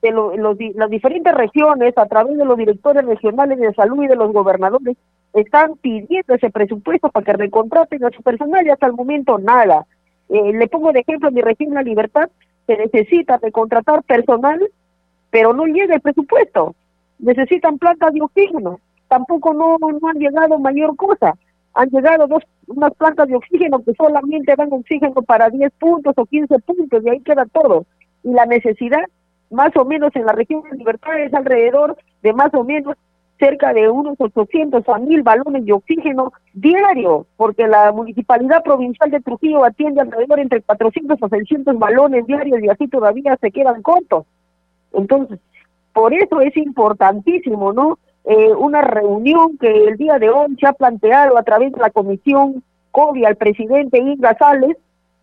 [0.02, 0.34] de los,
[0.76, 4.98] las diferentes regiones, a través de los directores regionales de salud y de los gobernadores,
[5.34, 9.86] están pidiendo ese presupuesto para que recontraten a su personal y hasta el momento nada.
[10.30, 12.30] Eh, le pongo de ejemplo, mi región La Libertad
[12.68, 14.60] se necesita recontratar personal,
[15.32, 16.76] pero no llega el presupuesto.
[17.20, 18.80] necesitan plantas de oxígeno.
[19.08, 21.34] Tampoco no, no han llegado mayor cosa.
[21.74, 26.26] Han llegado dos unas plantas de oxígeno que solamente dan oxígeno para 10 puntos o
[26.26, 27.86] 15 puntos y ahí queda todo.
[28.24, 29.04] Y la necesidad,
[29.50, 32.96] más o menos en la región de Libertad, alrededor de más o menos
[33.40, 39.22] cerca de unos 800 a 1000 balones de oxígeno diario, porque la Municipalidad Provincial de
[39.22, 44.26] Trujillo atiende alrededor entre 400 a 600 balones diarios y así todavía se quedan cortos.
[44.92, 45.40] Entonces,
[45.94, 47.98] por eso es importantísimo, ¿no?
[48.26, 51.90] Eh, una reunión que el día de hoy se ha planteado a través de la
[51.90, 54.78] Comisión COVID al presidente Inga Sales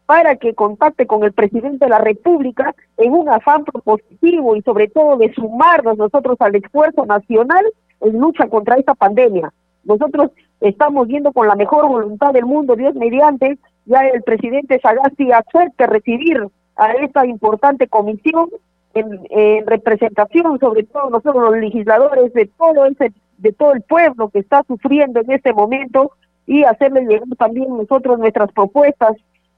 [0.06, 4.88] para que contacte con el presidente de la República en un afán propositivo y sobre
[4.88, 7.64] todo de sumarnos nosotros al esfuerzo nacional
[8.00, 9.52] en lucha contra esta pandemia.
[9.84, 15.32] Nosotros estamos viendo con la mejor voluntad del mundo, Dios mediante, ya el presidente Sagasti
[15.32, 18.48] acepte recibir a esta importante comisión
[18.94, 24.38] en, representación, sobre todo nosotros los legisladores de todo ese, de todo el pueblo que
[24.38, 26.12] está sufriendo en este momento
[26.46, 29.16] y hacerle llegar también nosotros nuestras propuestas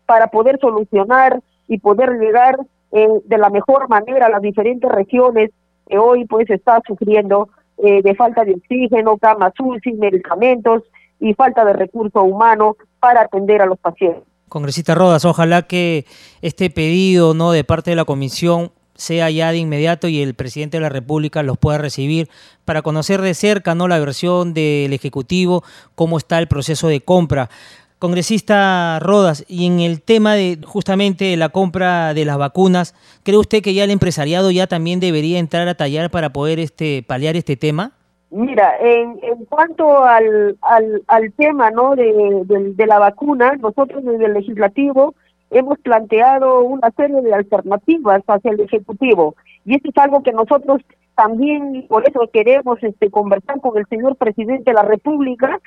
[0.09, 2.57] para poder solucionar y poder llegar
[2.93, 5.51] eh, de la mejor manera a las diferentes regiones
[5.87, 10.85] que hoy pues está sufriendo eh, de falta de oxígeno, camas UCI, medicamentos
[11.21, 14.23] y falta de recurso humano para atender a los pacientes.
[14.49, 16.07] Congresista Rodas, ojalá que
[16.41, 20.79] este pedido no de parte de la comisión sea ya de inmediato y el presidente
[20.79, 22.31] de la República los pueda recibir
[22.65, 25.63] para conocer de cerca no la versión del Ejecutivo,
[25.95, 27.51] cómo está el proceso de compra.
[27.99, 33.63] Congresista Rodas, y en el tema de justamente la compra de las vacunas, ¿cree usted
[33.63, 37.57] que ya el empresariado ya también debería entrar a tallar para poder este paliar este
[37.57, 37.93] tema?
[38.31, 41.97] Mira, en, en cuanto al, al, al tema ¿no?
[41.97, 45.15] de, de, la vacuna, nosotros desde el legislativo
[45.51, 49.35] hemos planteado una serie de alternativas hacia el Ejecutivo.
[49.65, 50.83] Y esto es algo que nosotros
[51.17, 55.59] también, por eso queremos este, conversar con el señor presidente de la República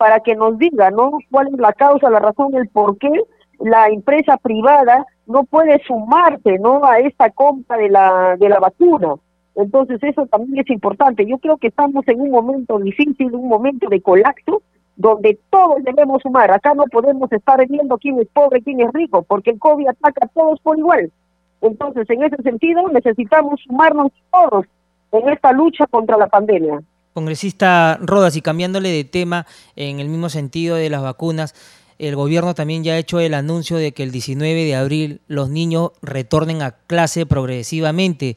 [0.00, 1.18] para que nos diga, ¿no?
[1.30, 3.10] ¿Cuál es la causa, la razón, el por qué
[3.58, 6.86] la empresa privada no puede sumarse, ¿no?
[6.86, 9.16] A esta compra de la, de la vacuna.
[9.56, 11.26] Entonces eso también es importante.
[11.26, 14.62] Yo creo que estamos en un momento difícil, un momento de colapso,
[14.96, 16.50] donde todos debemos sumar.
[16.50, 20.24] Acá no podemos estar viendo quién es pobre, quién es rico, porque el COVID ataca
[20.24, 21.12] a todos por igual.
[21.60, 24.64] Entonces, en ese sentido, necesitamos sumarnos todos
[25.12, 26.80] en esta lucha contra la pandemia.
[27.20, 29.44] Congresista Rodas, y cambiándole de tema
[29.76, 31.54] en el mismo sentido de las vacunas,
[31.98, 35.50] el gobierno también ya ha hecho el anuncio de que el 19 de abril los
[35.50, 38.36] niños retornen a clase progresivamente.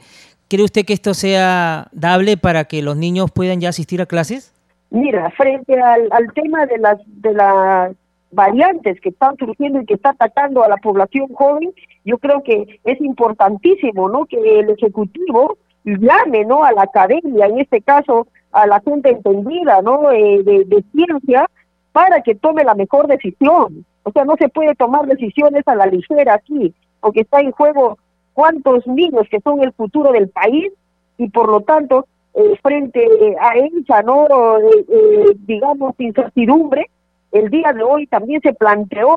[0.49, 4.53] ¿Cree usted que esto sea dable para que los niños puedan ya asistir a clases?
[4.89, 7.95] Mira, frente al, tema de las, de las
[8.31, 11.71] variantes que están surgiendo y que está atacando a la población joven,
[12.03, 14.25] yo creo que es importantísimo, ¿no?
[14.25, 16.63] Que el ejecutivo llame, ¿no?
[16.63, 20.11] A la academia, en este caso a la gente entendida, ¿no?
[20.11, 21.49] Eh, de, de ciencia,
[21.91, 23.85] para que tome la mejor decisión.
[24.03, 27.97] O sea, no se puede tomar decisiones a la ligera aquí, porque está en juego
[28.33, 30.71] cuántos niños que son el futuro del país
[31.17, 33.07] y por lo tanto eh, frente
[33.39, 34.27] a esa, ¿no?
[34.27, 36.89] Eh, eh, digamos, incertidumbre,
[37.31, 39.15] el día de hoy también se planteó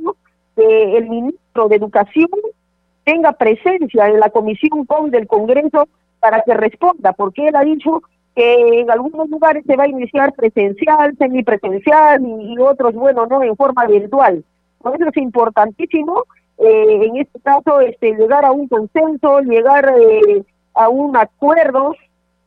[0.54, 2.28] que el ministro de Educación
[3.04, 5.88] tenga presencia en la comisión con del Congreso
[6.26, 8.02] para que responda, porque él ha dicho
[8.34, 13.44] que en algunos lugares se va a iniciar presencial, semipresencial y, y otros, bueno, no
[13.44, 14.44] en forma virtual.
[14.82, 16.24] Por eso es importantísimo,
[16.58, 19.94] en este caso, este, llegar a un consenso, llegar
[20.74, 21.94] a un acuerdo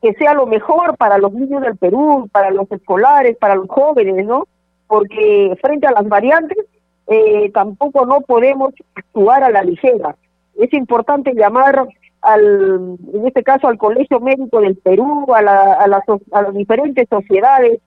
[0.01, 4.25] que sea lo mejor para los niños del Perú, para los escolares, para los jóvenes,
[4.25, 4.45] ¿no?
[4.87, 6.65] Porque frente a las variantes
[7.07, 10.17] eh, tampoco no podemos actuar a la ligera.
[10.57, 11.87] Es importante llamar
[12.21, 16.53] al, en este caso al Colegio Médico del Perú, a, la, a, las, a las
[16.53, 17.79] diferentes sociedades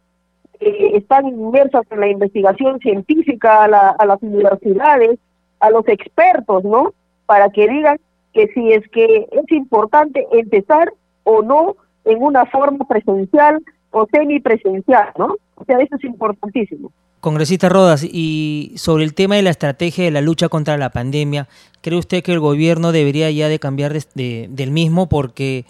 [0.59, 5.19] que están inmersas en la investigación científica, a, la, a las universidades,
[5.61, 6.95] a los expertos, ¿no?
[7.27, 7.99] Para que digan
[8.33, 10.93] que si es que es importante empezar
[11.25, 15.37] o no en una forma presencial o semipresencial, ¿no?
[15.57, 16.91] O sea, eso es importantísimo.
[17.23, 21.47] Congresista Rodas, y sobre el tema de la estrategia de la lucha contra la pandemia,
[21.81, 25.65] ¿cree usted que el gobierno debería ya de cambiar de, del mismo porque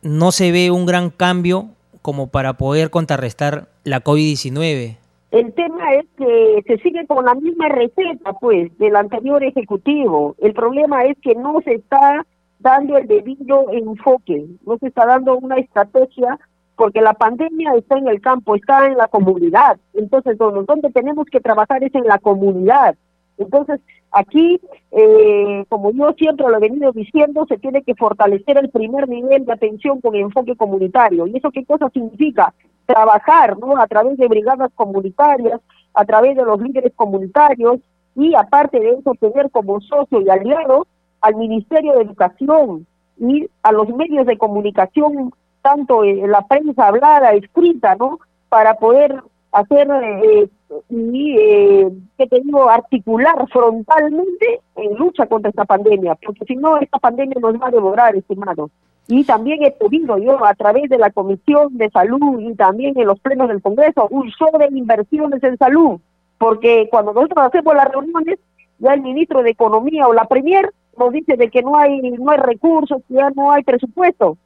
[0.00, 1.66] no se ve un gran cambio
[2.00, 4.96] como para poder contrarrestar la COVID-19?
[5.30, 10.36] El tema es que se sigue con la misma receta, pues, del anterior ejecutivo.
[10.38, 12.24] El problema es que no se está
[12.60, 16.38] dando el debido enfoque, no se está dando una estrategia
[16.76, 19.78] porque la pandemia está en el campo, está en la comunidad.
[19.92, 22.96] Entonces, donde tenemos que trabajar es en la comunidad.
[23.38, 23.80] Entonces,
[24.14, 24.60] Aquí,
[24.92, 29.44] eh, como yo siempre lo he venido diciendo, se tiene que fortalecer el primer nivel
[29.44, 31.26] de atención con enfoque comunitario.
[31.26, 32.54] ¿Y eso qué cosa significa?
[32.86, 33.76] Trabajar ¿no?
[33.76, 35.60] a través de brigadas comunitarias,
[35.94, 37.80] a través de los líderes comunitarios
[38.14, 40.86] y aparte de eso tener como socio y aliado
[41.20, 42.86] al Ministerio de Educación
[43.18, 45.32] y a los medios de comunicación,
[45.64, 48.20] tanto en la prensa hablada, escrita, ¿no?
[48.50, 50.48] Para poder hacer eh,
[50.90, 51.88] y, eh,
[52.18, 57.36] ¿qué te digo?, articular frontalmente en lucha contra esta pandemia, porque si no, esta pandemia
[57.40, 58.70] nos va a devorar, estimado.
[59.08, 63.06] Y también he pedido yo, a través de la Comisión de Salud y también en
[63.06, 65.98] los plenos del Congreso, un show de inversiones en salud,
[66.38, 68.38] porque cuando nosotros hacemos las reuniones,
[68.78, 72.30] ya el ministro de Economía o la Premier nos dice de que no hay, no
[72.30, 74.36] hay recursos, ya no hay presupuesto.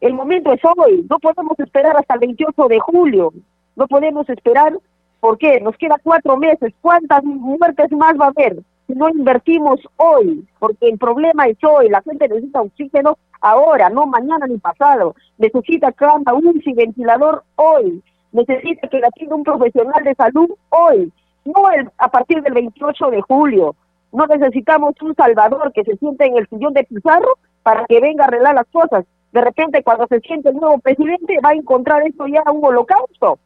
[0.00, 3.32] El momento es hoy, no podemos esperar hasta el 28 de julio,
[3.76, 4.78] no podemos esperar,
[5.20, 5.60] ¿por qué?
[5.60, 8.58] Nos queda cuatro meses, ¿cuántas muertes más va a haber?
[8.86, 14.06] Si no invertimos hoy, porque el problema es hoy, la gente necesita oxígeno ahora, no
[14.06, 20.14] mañana ni pasado, necesita cama, UCI, ventilador hoy, necesita que la tenga un profesional de
[20.14, 21.10] salud hoy,
[21.46, 23.74] no el, a partir del 28 de julio.
[24.12, 28.24] No necesitamos un salvador que se siente en el sillón de Pizarro para que venga
[28.24, 29.04] a arreglar las cosas.
[29.32, 33.38] De repente, cuando se siente el nuevo presidente, va a encontrar esto ya un holocausto.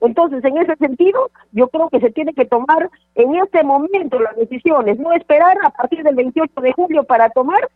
[0.00, 4.34] Entonces, en ese sentido, yo creo que se tiene que tomar en este momento las
[4.36, 7.68] decisiones, no esperar a partir del 28 de julio para tomar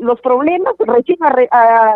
[0.00, 1.18] los problemas recién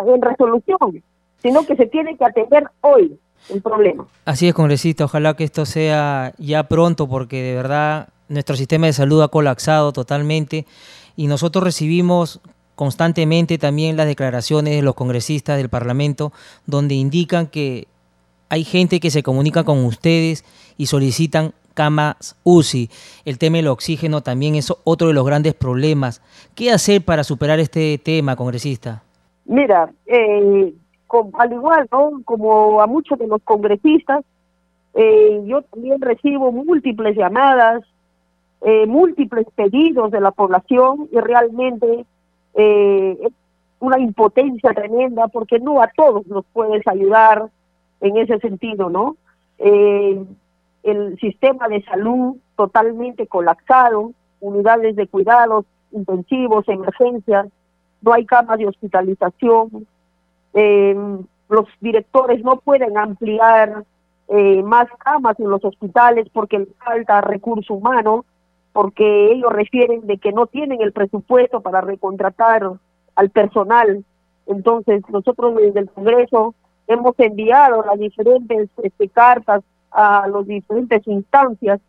[0.07, 1.03] en resolución,
[1.41, 3.17] sino que se tiene que atender hoy
[3.49, 4.05] el problema.
[4.25, 8.93] Así es, congresista, ojalá que esto sea ya pronto, porque de verdad nuestro sistema de
[8.93, 10.67] salud ha colapsado totalmente
[11.15, 12.41] y nosotros recibimos
[12.75, 16.31] constantemente también las declaraciones de los congresistas del Parlamento
[16.65, 17.87] donde indican que
[18.49, 20.45] hay gente que se comunica con ustedes
[20.77, 22.89] y solicitan camas UCI.
[23.25, 26.21] El tema del oxígeno también es otro de los grandes problemas.
[26.55, 29.03] ¿Qué hacer para superar este tema, congresista?
[29.45, 30.73] Mira, eh,
[31.33, 32.21] al igual, ¿no?
[32.25, 34.23] Como a muchos de los congresistas,
[34.93, 37.83] eh, yo también recibo múltiples llamadas,
[38.61, 42.05] eh, múltiples pedidos de la población y realmente
[42.55, 43.31] es
[43.79, 47.49] una impotencia tremenda porque no a todos nos puedes ayudar
[47.99, 49.17] en ese sentido, ¿no?
[49.57, 50.23] Eh,
[50.83, 57.47] el sistema de salud totalmente colapsado, unidades de cuidados intensivos, emergencias,
[58.01, 59.87] no hay camas de hospitalización,
[60.53, 60.95] eh,
[61.49, 63.83] los directores no pueden ampliar
[64.27, 68.25] eh, más camas en los hospitales porque falta recurso humano,
[68.73, 72.71] porque ellos refieren de que no tienen el presupuesto para recontratar
[73.15, 74.03] al personal.
[74.47, 76.55] Entonces, nosotros desde el Congreso
[76.87, 81.79] hemos enviado las diferentes este, cartas a las diferentes instancias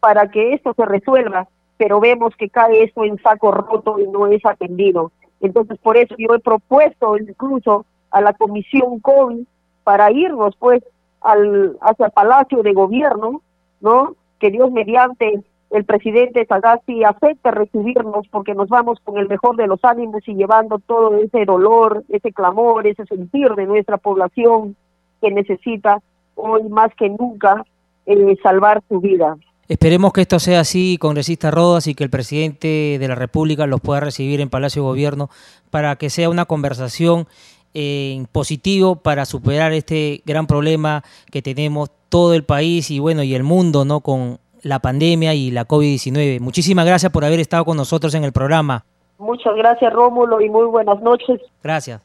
[0.00, 4.28] para que esto se resuelva, pero vemos que cae esto en saco roto y no
[4.28, 5.10] es atendido.
[5.40, 9.44] Entonces, por eso yo he propuesto incluso a la comisión COVID
[9.82, 10.82] para irnos pues
[11.20, 13.42] al hacia Palacio de Gobierno,
[13.80, 14.14] ¿no?
[14.38, 19.66] Que Dios mediante el presidente Sagasti acepte recibirnos porque nos vamos con el mejor de
[19.66, 24.76] los ánimos y llevando todo ese dolor, ese clamor, ese sentir de nuestra población
[25.20, 26.00] que necesita
[26.36, 27.64] hoy más que nunca
[28.06, 29.36] eh, salvar su vida.
[29.68, 33.82] Esperemos que esto sea así, congresista Rodas, y que el presidente de la República los
[33.82, 35.28] pueda recibir en Palacio de Gobierno
[35.70, 37.26] para que sea una conversación
[37.74, 43.34] en positivo para superar este gran problema que tenemos todo el país y bueno y
[43.34, 46.40] el mundo no con la pandemia y la COVID-19.
[46.40, 48.84] Muchísimas gracias por haber estado con nosotros en el programa.
[49.18, 51.40] Muchas gracias Rómulo y muy buenas noches.
[51.62, 52.00] Gracias.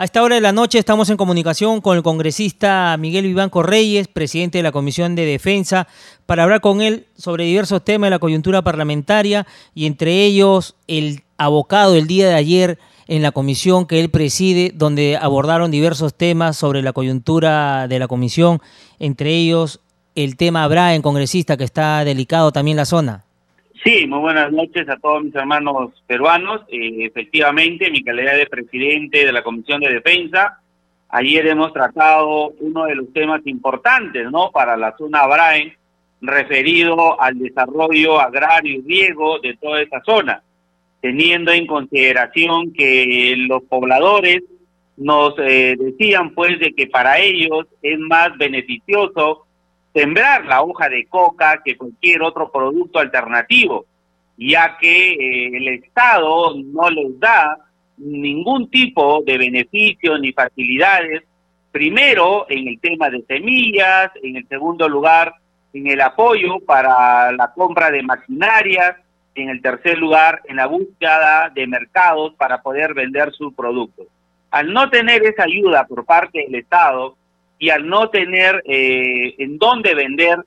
[0.00, 4.06] A esta hora de la noche estamos en comunicación con el congresista Miguel Vivanco Reyes,
[4.06, 5.88] presidente de la Comisión de Defensa,
[6.24, 9.44] para hablar con él sobre diversos temas de la coyuntura parlamentaria
[9.74, 12.78] y entre ellos el abocado el día de ayer
[13.08, 18.06] en la comisión que él preside, donde abordaron diversos temas sobre la coyuntura de la
[18.06, 18.60] comisión,
[19.00, 19.80] entre ellos
[20.24, 23.24] el tema Brian, congresista, que está delicado también la zona.
[23.84, 26.62] Sí, muy buenas noches a todos mis hermanos peruanos.
[26.68, 30.58] Eh, efectivamente, mi calidad de presidente de la Comisión de Defensa,
[31.08, 34.50] ayer hemos tratado uno de los temas importantes, ¿no?
[34.50, 35.72] Para la zona Brian,
[36.20, 40.42] referido al desarrollo agrario y riego de toda esa zona,
[41.00, 44.42] teniendo en consideración que los pobladores
[44.96, 49.44] nos eh, decían, pues, de que para ellos es más beneficioso
[49.98, 53.86] sembrar la hoja de coca que cualquier otro producto alternativo,
[54.36, 57.56] ya que eh, el Estado no les da
[57.96, 61.24] ningún tipo de beneficio ni facilidades,
[61.72, 65.34] primero en el tema de semillas, en el segundo lugar
[65.72, 68.96] en el apoyo para la compra de maquinaria,
[69.34, 74.06] y en el tercer lugar en la búsqueda de mercados para poder vender sus productos.
[74.50, 77.16] Al no tener esa ayuda por parte del Estado
[77.58, 80.38] y al no tener eh, en dónde vender,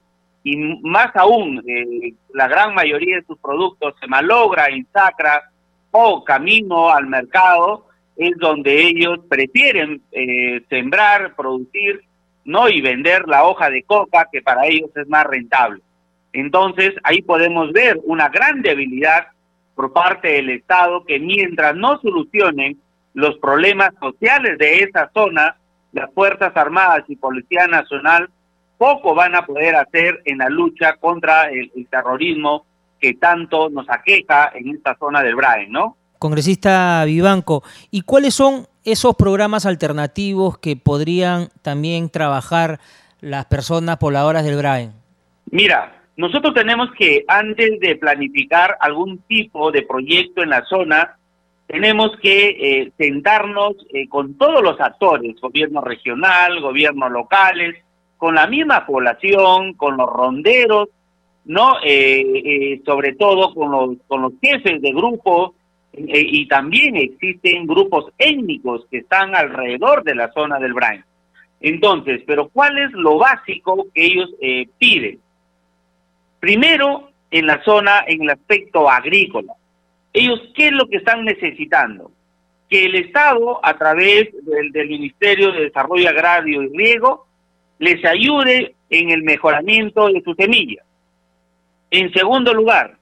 [0.43, 5.43] y más aún, eh, la gran mayoría de sus productos se malogra en sacra
[5.91, 7.85] o camino al mercado,
[8.15, 12.01] es donde ellos prefieren eh, sembrar, producir,
[12.43, 15.81] no y vender la hoja de coca, que para ellos es más rentable.
[16.33, 19.27] Entonces, ahí podemos ver una gran debilidad
[19.75, 22.79] por parte del Estado que mientras no solucionen
[23.13, 25.57] los problemas sociales de esa zona,
[25.91, 28.29] las Fuerzas Armadas y Policía Nacional
[28.77, 32.65] poco van a poder hacer en la lucha contra el, terrorismo
[32.99, 35.97] que tanto nos aqueja en esta zona del Brain, ¿no?
[36.17, 42.79] Congresista Vivanco, ¿y cuáles son esos programas alternativos que podrían también trabajar
[43.19, 44.93] las personas pobladoras del Brain?
[45.51, 51.17] Mira, nosotros tenemos que, antes de planificar algún tipo de proyecto en la zona,
[51.71, 57.77] tenemos que eh, sentarnos eh, con todos los actores, gobierno regional, gobiernos locales,
[58.17, 60.89] con la misma población, con los ronderos,
[61.45, 65.51] no, eh, sobre todo con los con los jefes de grupos
[65.93, 71.03] y también existen grupos étnicos que están alrededor de la zona del Brain.
[71.59, 74.29] Entonces, pero ¿cuál es lo básico que ellos
[74.77, 75.19] piden?
[76.39, 79.53] Primero, en la zona, en el aspecto agrícola
[80.13, 82.11] ellos, ¿qué es lo que están necesitando?
[82.69, 87.27] Que el Estado, a través del, Ministerio de Desarrollo Agrario y Riego,
[87.79, 90.85] les ayude en el mejoramiento de sus semillas.
[91.89, 92.97] En segundo lugar,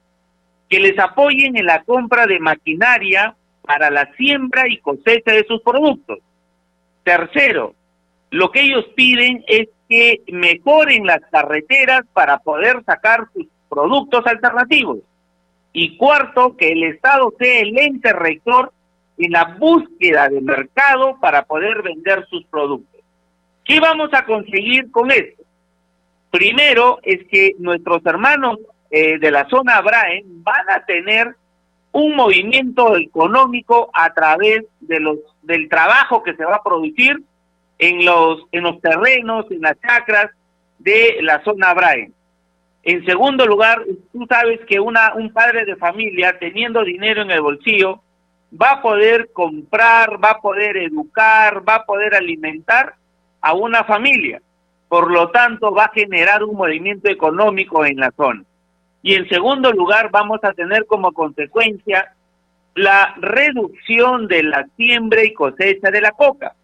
[0.69, 5.61] que les apoyen en la compra de maquinaria para la siembra y cosecha de sus
[5.61, 6.19] productos.
[7.03, 7.73] Tercero,
[8.29, 14.99] lo que ellos piden es que mejoren las carreteras para poder sacar sus productos alternativos.
[15.71, 18.71] Y cuarto, que el Estado sea el ente rector
[19.17, 23.01] en la búsqueda de mercado para poder vender sus productos.
[23.65, 25.43] ¿Qué vamos a conseguir con esto?
[26.31, 28.57] Primero es que nuestros hermanos
[28.89, 31.35] eh, de la zona Abraem van a tener
[31.91, 37.21] un movimiento económico a través de los del trabajo que se va a producir
[37.79, 40.31] en los en los terrenos, en las chacras
[40.77, 42.13] de la zona Abraem.
[42.89, 47.39] En segundo lugar, tú sabes que una, un padre de familia teniendo dinero en el
[47.39, 48.01] bolsillo
[48.59, 52.95] va a poder comprar, va a poder educar, va a poder alimentar
[53.41, 54.41] a una familia.
[54.87, 58.43] Por lo tanto, va a generar un movimiento económico en la zona.
[59.03, 62.15] Y en segundo lugar, vamos a tener como consecuencia
[62.73, 66.55] la reducción de la siembra y cosecha de la coca.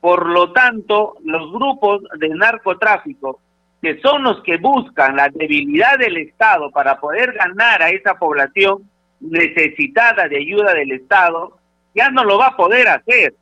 [0.00, 3.40] Por lo tanto, los grupos de narcotráfico
[3.86, 8.90] que son los que buscan la debilidad del Estado para poder ganar a esa población
[9.20, 11.56] necesitada de ayuda del Estado,
[11.94, 13.36] ya no lo va a poder hacer.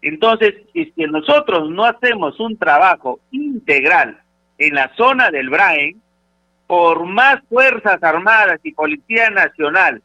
[0.00, 4.18] Entonces, si nosotros no hacemos un trabajo integral
[4.56, 6.00] en la zona del Braen,
[6.66, 10.00] por más Fuerzas Armadas y Policía Nacional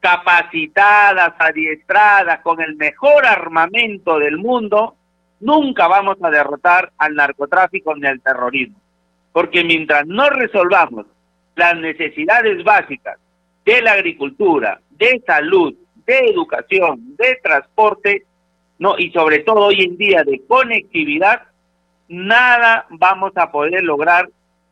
[0.00, 4.96] capacitadas, adiestradas, con el mejor armamento del mundo,
[5.40, 8.85] nunca vamos a derrotar al narcotráfico ni al terrorismo
[9.36, 11.04] porque mientras no resolvamos
[11.56, 13.18] las necesidades básicas
[13.66, 15.74] de la agricultura, de salud,
[16.06, 18.24] de educación, de transporte,
[18.78, 21.42] no y sobre todo hoy en día de conectividad,
[22.08, 24.26] nada vamos a poder lograr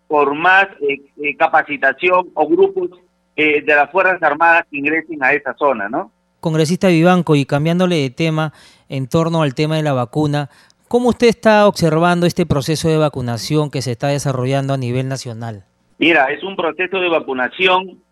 [0.09, 2.89] por más eh, eh, capacitación o grupos
[3.37, 6.11] de las Fuerzas Armadas que ingresen a esa zona, ¿no?
[6.41, 8.55] Congresista Vivanco, y cambiándole de tema
[8.89, 10.49] en torno al tema de la vacuna,
[10.89, 15.65] ¿Cómo usted está observando este proceso de vacunación que se está desarrollando a nivel nacional?
[15.99, 18.03] Mira, es un proceso de vacunación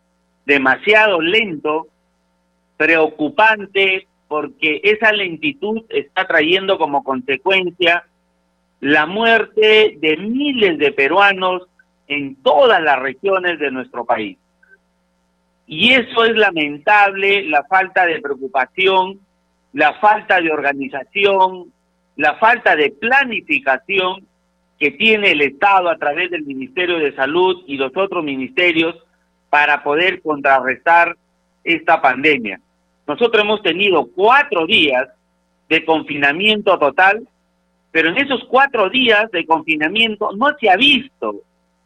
[0.47, 1.87] demasiado lento,
[2.77, 8.05] preocupante, porque esa lentitud está trayendo como consecuencia
[8.81, 11.63] la muerte de miles de peruanos
[12.09, 14.39] en todas las regiones de nuestro país.
[15.67, 19.21] Y eso es lamentable, la falta de preocupación,
[19.73, 21.73] la falta de organización,
[22.17, 24.27] la falta de planificación
[24.79, 28.97] que tiene el Estado a través del Ministerio de Salud y los otros ministerios
[29.49, 31.17] para poder contrarrestar
[31.63, 32.61] esta pandemia.
[33.07, 35.09] Nosotros hemos tenido cuatro días
[35.69, 37.27] de confinamiento total,
[37.91, 41.43] pero en esos cuatro días de confinamiento no se ha visto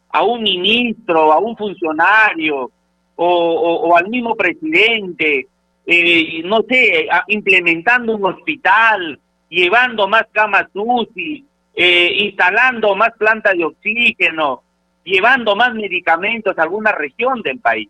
[0.08, 2.70] a un ministro, a un funcionario
[3.16, 5.46] o, al mismo presidente,
[5.86, 9.18] eh, no sé, implementando un hospital,
[9.48, 11.44] llevando más camas UCI,
[11.74, 14.62] eh, instalando más plantas de oxígeno,
[15.04, 17.88] llevando más medicamentos a alguna región del país.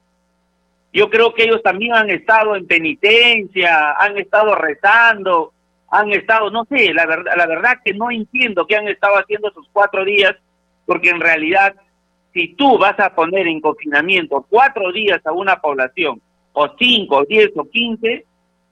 [0.92, 5.52] Yo creo que ellos también han estado en penitencia, han estado rezando,
[5.90, 9.48] han estado, no sé, la verdad, la verdad que no entiendo qué han estado haciendo
[9.48, 10.34] esos cuatro días,
[10.84, 11.74] porque en realidad,
[12.32, 16.20] si tú vas a poner en confinamiento cuatro días a una población,
[16.52, 18.24] o cinco, diez, o quince,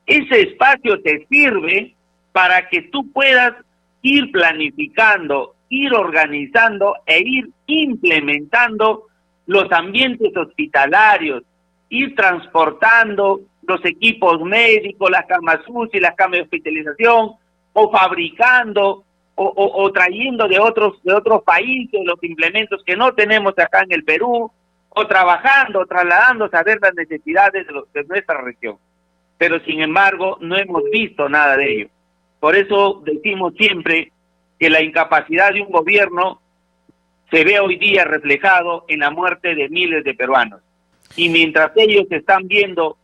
[0.06, 1.93] ese espacio te sirve
[2.34, 3.54] para que tú puedas
[4.02, 9.04] ir planificando, ir organizando e ir implementando
[9.46, 11.44] los ambientes hospitalarios,
[11.90, 17.34] ir transportando los equipos médicos, las camas UCI, las camas de hospitalización,
[17.72, 19.04] o fabricando
[19.36, 24.02] o, trayendo de otros de otros países los implementos que no tenemos acá en el
[24.02, 24.50] Perú,
[24.88, 28.76] o trabajando, trasladándose a ver las necesidades de, de nuestra región.
[29.38, 31.93] Pero sin embargo, no hemos visto nada de ello.
[32.40, 34.12] Por eso decimos siempre
[34.58, 36.40] que la incapacidad de un gobierno
[37.30, 40.60] se ve hoy día reflejado en la muerte de miles de peruanos.
[41.16, 42.96] Y mientras ellos están viendo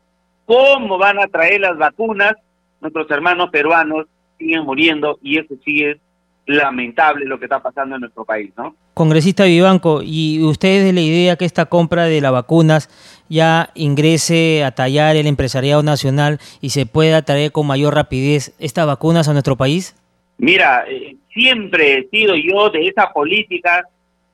[0.47, 2.35] cómo van a traer las vacunas,
[2.81, 4.07] nuestros hermanos peruanos
[4.39, 5.99] siguen muriendo y eso sí es
[6.47, 8.75] lamentable lo que está pasando en nuestro país, ¿no?
[8.95, 12.89] Congresista Vivanco, ¿y usted de la idea que esta compra de las vacunas
[13.31, 18.87] ya ingrese a tallar el empresariado nacional y se pueda traer con mayor rapidez estas
[18.87, 19.97] vacunas a nuestro país?
[20.37, 23.87] Mira, eh, siempre he sido yo de esa política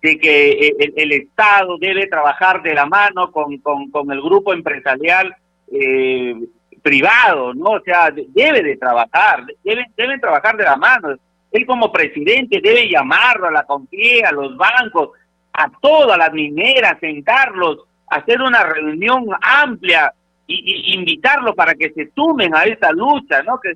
[0.03, 5.35] de que eh, el, Estado debe trabajar de la mano con, con, el grupo empresarial
[5.73, 6.35] eh,
[6.83, 7.73] privado, ¿no?
[7.73, 11.17] O sea, debe de trabajar, deben, deben trabajar de la mano.
[11.51, 15.11] Él como presidente debe llamarlo a la CONFIE, a los bancos,
[15.53, 20.13] a todas las mineras, sentarlos, hacer una reunión amplia
[20.47, 23.59] y, invitarlos para que se sumen a esta lucha, ¿no?
[23.61, 23.75] Que,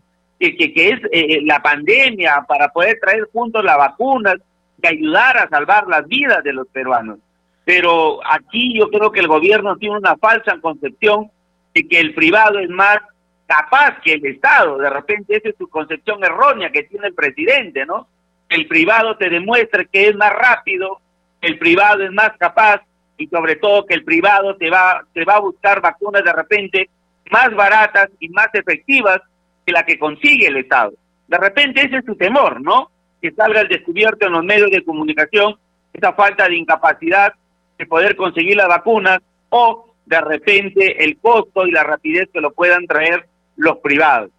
[0.57, 4.37] que, que es eh, la pandemia, para poder traer juntos las vacunas,
[4.81, 7.19] que ayudar a salvar las vidas de los peruanos.
[7.65, 11.31] Pero aquí yo creo que el gobierno tiene una falsa concepción
[11.75, 12.99] de que el privado es más
[13.47, 14.79] capaz que el Estado.
[14.79, 18.09] De repente esa es su concepción errónea que tiene el presidente, ¿no?
[18.49, 21.01] El privado te demuestra que es más rápido,
[21.41, 22.81] el privado es más capaz
[23.21, 26.91] y sobre todo que el privado te va, te va a buscar vacunas de repente
[27.31, 29.21] más baratas y más efectivas
[29.65, 30.95] que la que consigue el Estado.
[31.29, 32.91] De repente ese es su temor, ¿no?
[33.21, 35.57] que salga al descubierto en los medios de comunicación
[35.93, 37.35] esa falta de incapacidad
[37.79, 39.19] de poder conseguir las vacunas
[39.51, 44.31] o de repente el costo y la rapidez que lo puedan traer los privados.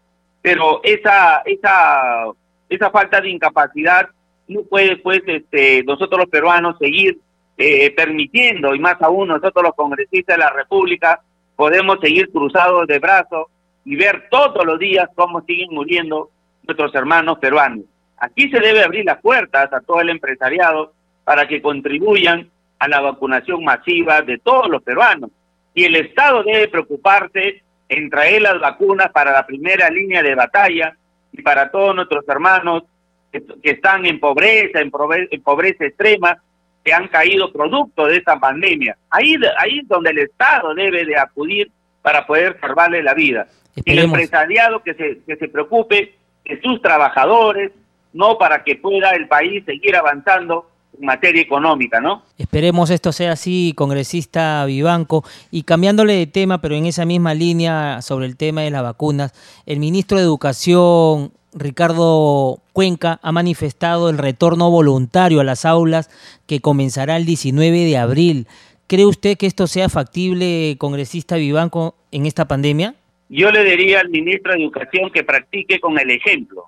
[0.42, 2.26] Pero esa esa
[2.70, 4.10] esa falta de incapacidad
[4.48, 7.20] no puede pues este nosotros los peruanos seguir
[7.62, 11.22] eh, permitiendo y más aún nosotros los congresistas de la República
[11.56, 13.48] podemos seguir cruzados de brazos
[13.86, 16.30] y ver todos los días cómo siguen muriendo
[16.64, 17.86] nuestros hermanos peruanos.
[18.18, 20.94] Aquí se debe abrir las puertas a todo el empresariado
[21.24, 22.50] para que contribuyan
[22.80, 25.30] a la vacunación masiva de todos los peruanos.
[25.74, 30.96] Y el Estado debe preocuparse en traer las vacunas para la primera línea de batalla
[31.32, 32.84] y para todos nuestros hermanos
[33.32, 36.42] que, están en pobreza, en, pobreza extrema,
[36.84, 38.98] que han caído producto de esta pandemia.
[39.10, 41.72] Ahí, ahí es donde el Estado debe de acudir
[42.02, 43.48] para poder salvarle la vida.
[43.76, 46.16] Y el empresariado que se, que se preocupe
[46.46, 47.72] de sus trabajadores,
[48.14, 50.68] no para que pueda el país seguir avanzando
[51.00, 52.24] en materia económica, ¿no?
[52.38, 55.24] Esperemos esto sea así, congresista Vivanco.
[55.52, 59.34] Y cambiándole de tema, pero en esa misma línea sobre el tema de las vacunas,
[59.66, 66.10] el ministro de Educación, Ricardo Cuenca, ha manifestado el retorno voluntario a las aulas
[66.48, 68.48] que comenzará el 19 de abril.
[68.88, 72.96] ¿Cree usted que esto sea factible, congresista Vivanco, en esta pandemia?
[73.30, 76.68] Yo le diría al ministro de Educación que practique con el ejemplo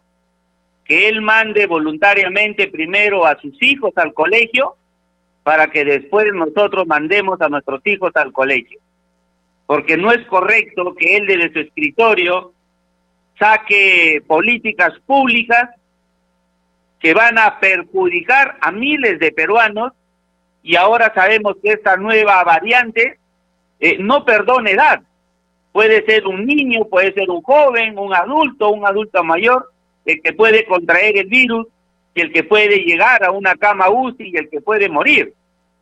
[0.86, 4.76] que él mande voluntariamente primero a sus hijos al colegio
[5.44, 8.80] para que después nosotros mandemos a nuestros hijos al colegio.
[9.66, 12.54] Porque no es correcto que él desde su escritorio
[13.38, 15.70] saque políticas públicas
[17.00, 19.92] que van a perjudicar a miles de peruanos
[20.62, 23.20] y ahora sabemos que esta nueva variante
[23.80, 25.02] eh, no perdona edad.
[25.74, 29.72] Puede ser un niño, puede ser un joven, un adulto, un adulto mayor,
[30.06, 31.68] el que puede contraer el virus
[32.16, 35.34] y el que puede llegar a una cama UCI y el que puede morir.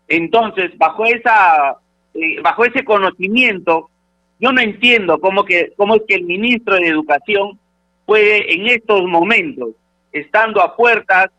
[0.08, 1.78] Entonces, bajo esa
[2.14, 3.91] eh, bajo ese conocimiento,
[4.42, 7.60] yo no entiendo cómo que cómo es que el ministro de Educación
[8.06, 9.70] puede en estos momentos,
[10.12, 11.30] estando a puertas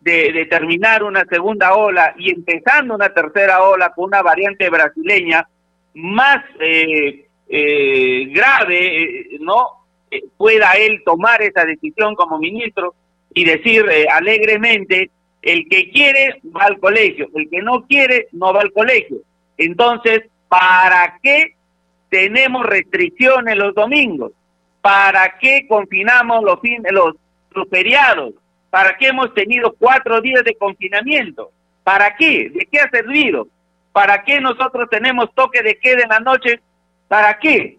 [0.00, 5.48] de, terminar una segunda ola y empezando una tercera ola con una variante brasileña
[5.94, 9.78] más eh, eh, grave, ¿no?
[10.10, 12.94] Eh, pueda él tomar esa decisión como ministro
[13.34, 15.10] y decir eh, alegremente,
[15.42, 19.18] el que quiere va al colegio, el que no quiere no va al colegio.
[19.56, 21.54] Entonces, ¿para qué
[22.08, 24.32] tenemos restricciones los domingos?
[24.80, 26.58] ¿Para qué confinamos los,
[26.90, 27.14] los,
[27.50, 28.34] los feriados?
[28.70, 31.50] ¿Para qué hemos tenido cuatro días de confinamiento?
[31.84, 32.50] ¿Para qué?
[32.50, 33.48] ¿De qué ha servido?
[33.92, 36.60] ¿Para qué nosotros tenemos toque de queda en la noche?
[37.08, 37.78] ¿Para qué?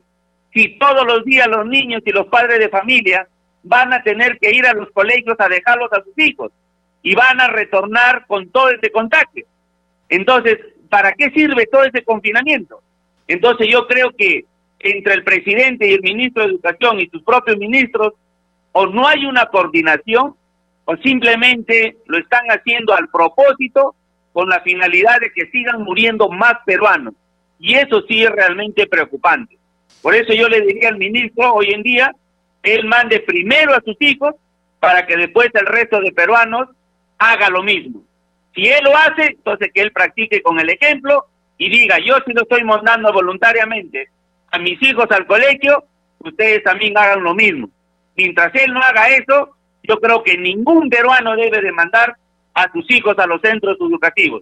[0.54, 3.28] Si todos los días los niños y los padres de familia
[3.64, 6.52] van a tener que ir a los colegios a dejarlos a sus hijos
[7.02, 9.46] y van a retornar con todo ese contagio.
[10.10, 10.58] Entonces,
[10.90, 12.82] ¿para qué sirve todo ese confinamiento?
[13.30, 14.46] Entonces yo creo que
[14.80, 18.14] entre el presidente y el ministro de Educación y sus propios ministros,
[18.72, 20.36] o no hay una coordinación,
[20.86, 23.96] o simplemente lo están haciendo al propósito
[24.34, 27.14] con la finalidad de que sigan muriendo más peruanos.
[27.60, 29.60] Y eso sí es realmente preocupante.
[30.02, 32.16] Por eso yo le diría al ministro hoy en día,
[32.64, 34.34] él mande primero a sus hijos
[34.80, 36.68] para que después el resto de peruanos
[37.20, 38.02] haga lo mismo.
[38.56, 41.28] Si él lo hace, entonces que él practique con el ejemplo
[41.60, 44.08] y diga, yo si lo estoy mandando voluntariamente
[44.50, 45.84] a mis hijos al colegio,
[46.20, 47.70] ustedes también hagan lo mismo.
[48.16, 52.16] Mientras él no haga eso, yo creo que ningún peruano debe de mandar
[52.54, 54.42] a sus hijos a los centros educativos.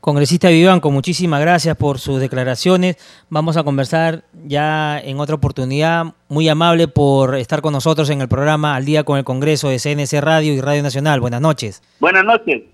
[0.00, 2.96] Congresista Vivanco, muchísimas gracias por sus declaraciones.
[3.30, 6.14] Vamos a conversar ya en otra oportunidad.
[6.28, 9.78] Muy amable por estar con nosotros en el programa Al Día con el Congreso de
[9.78, 11.20] CNC Radio y Radio Nacional.
[11.20, 11.82] Buenas noches.
[12.00, 12.73] Buenas noches.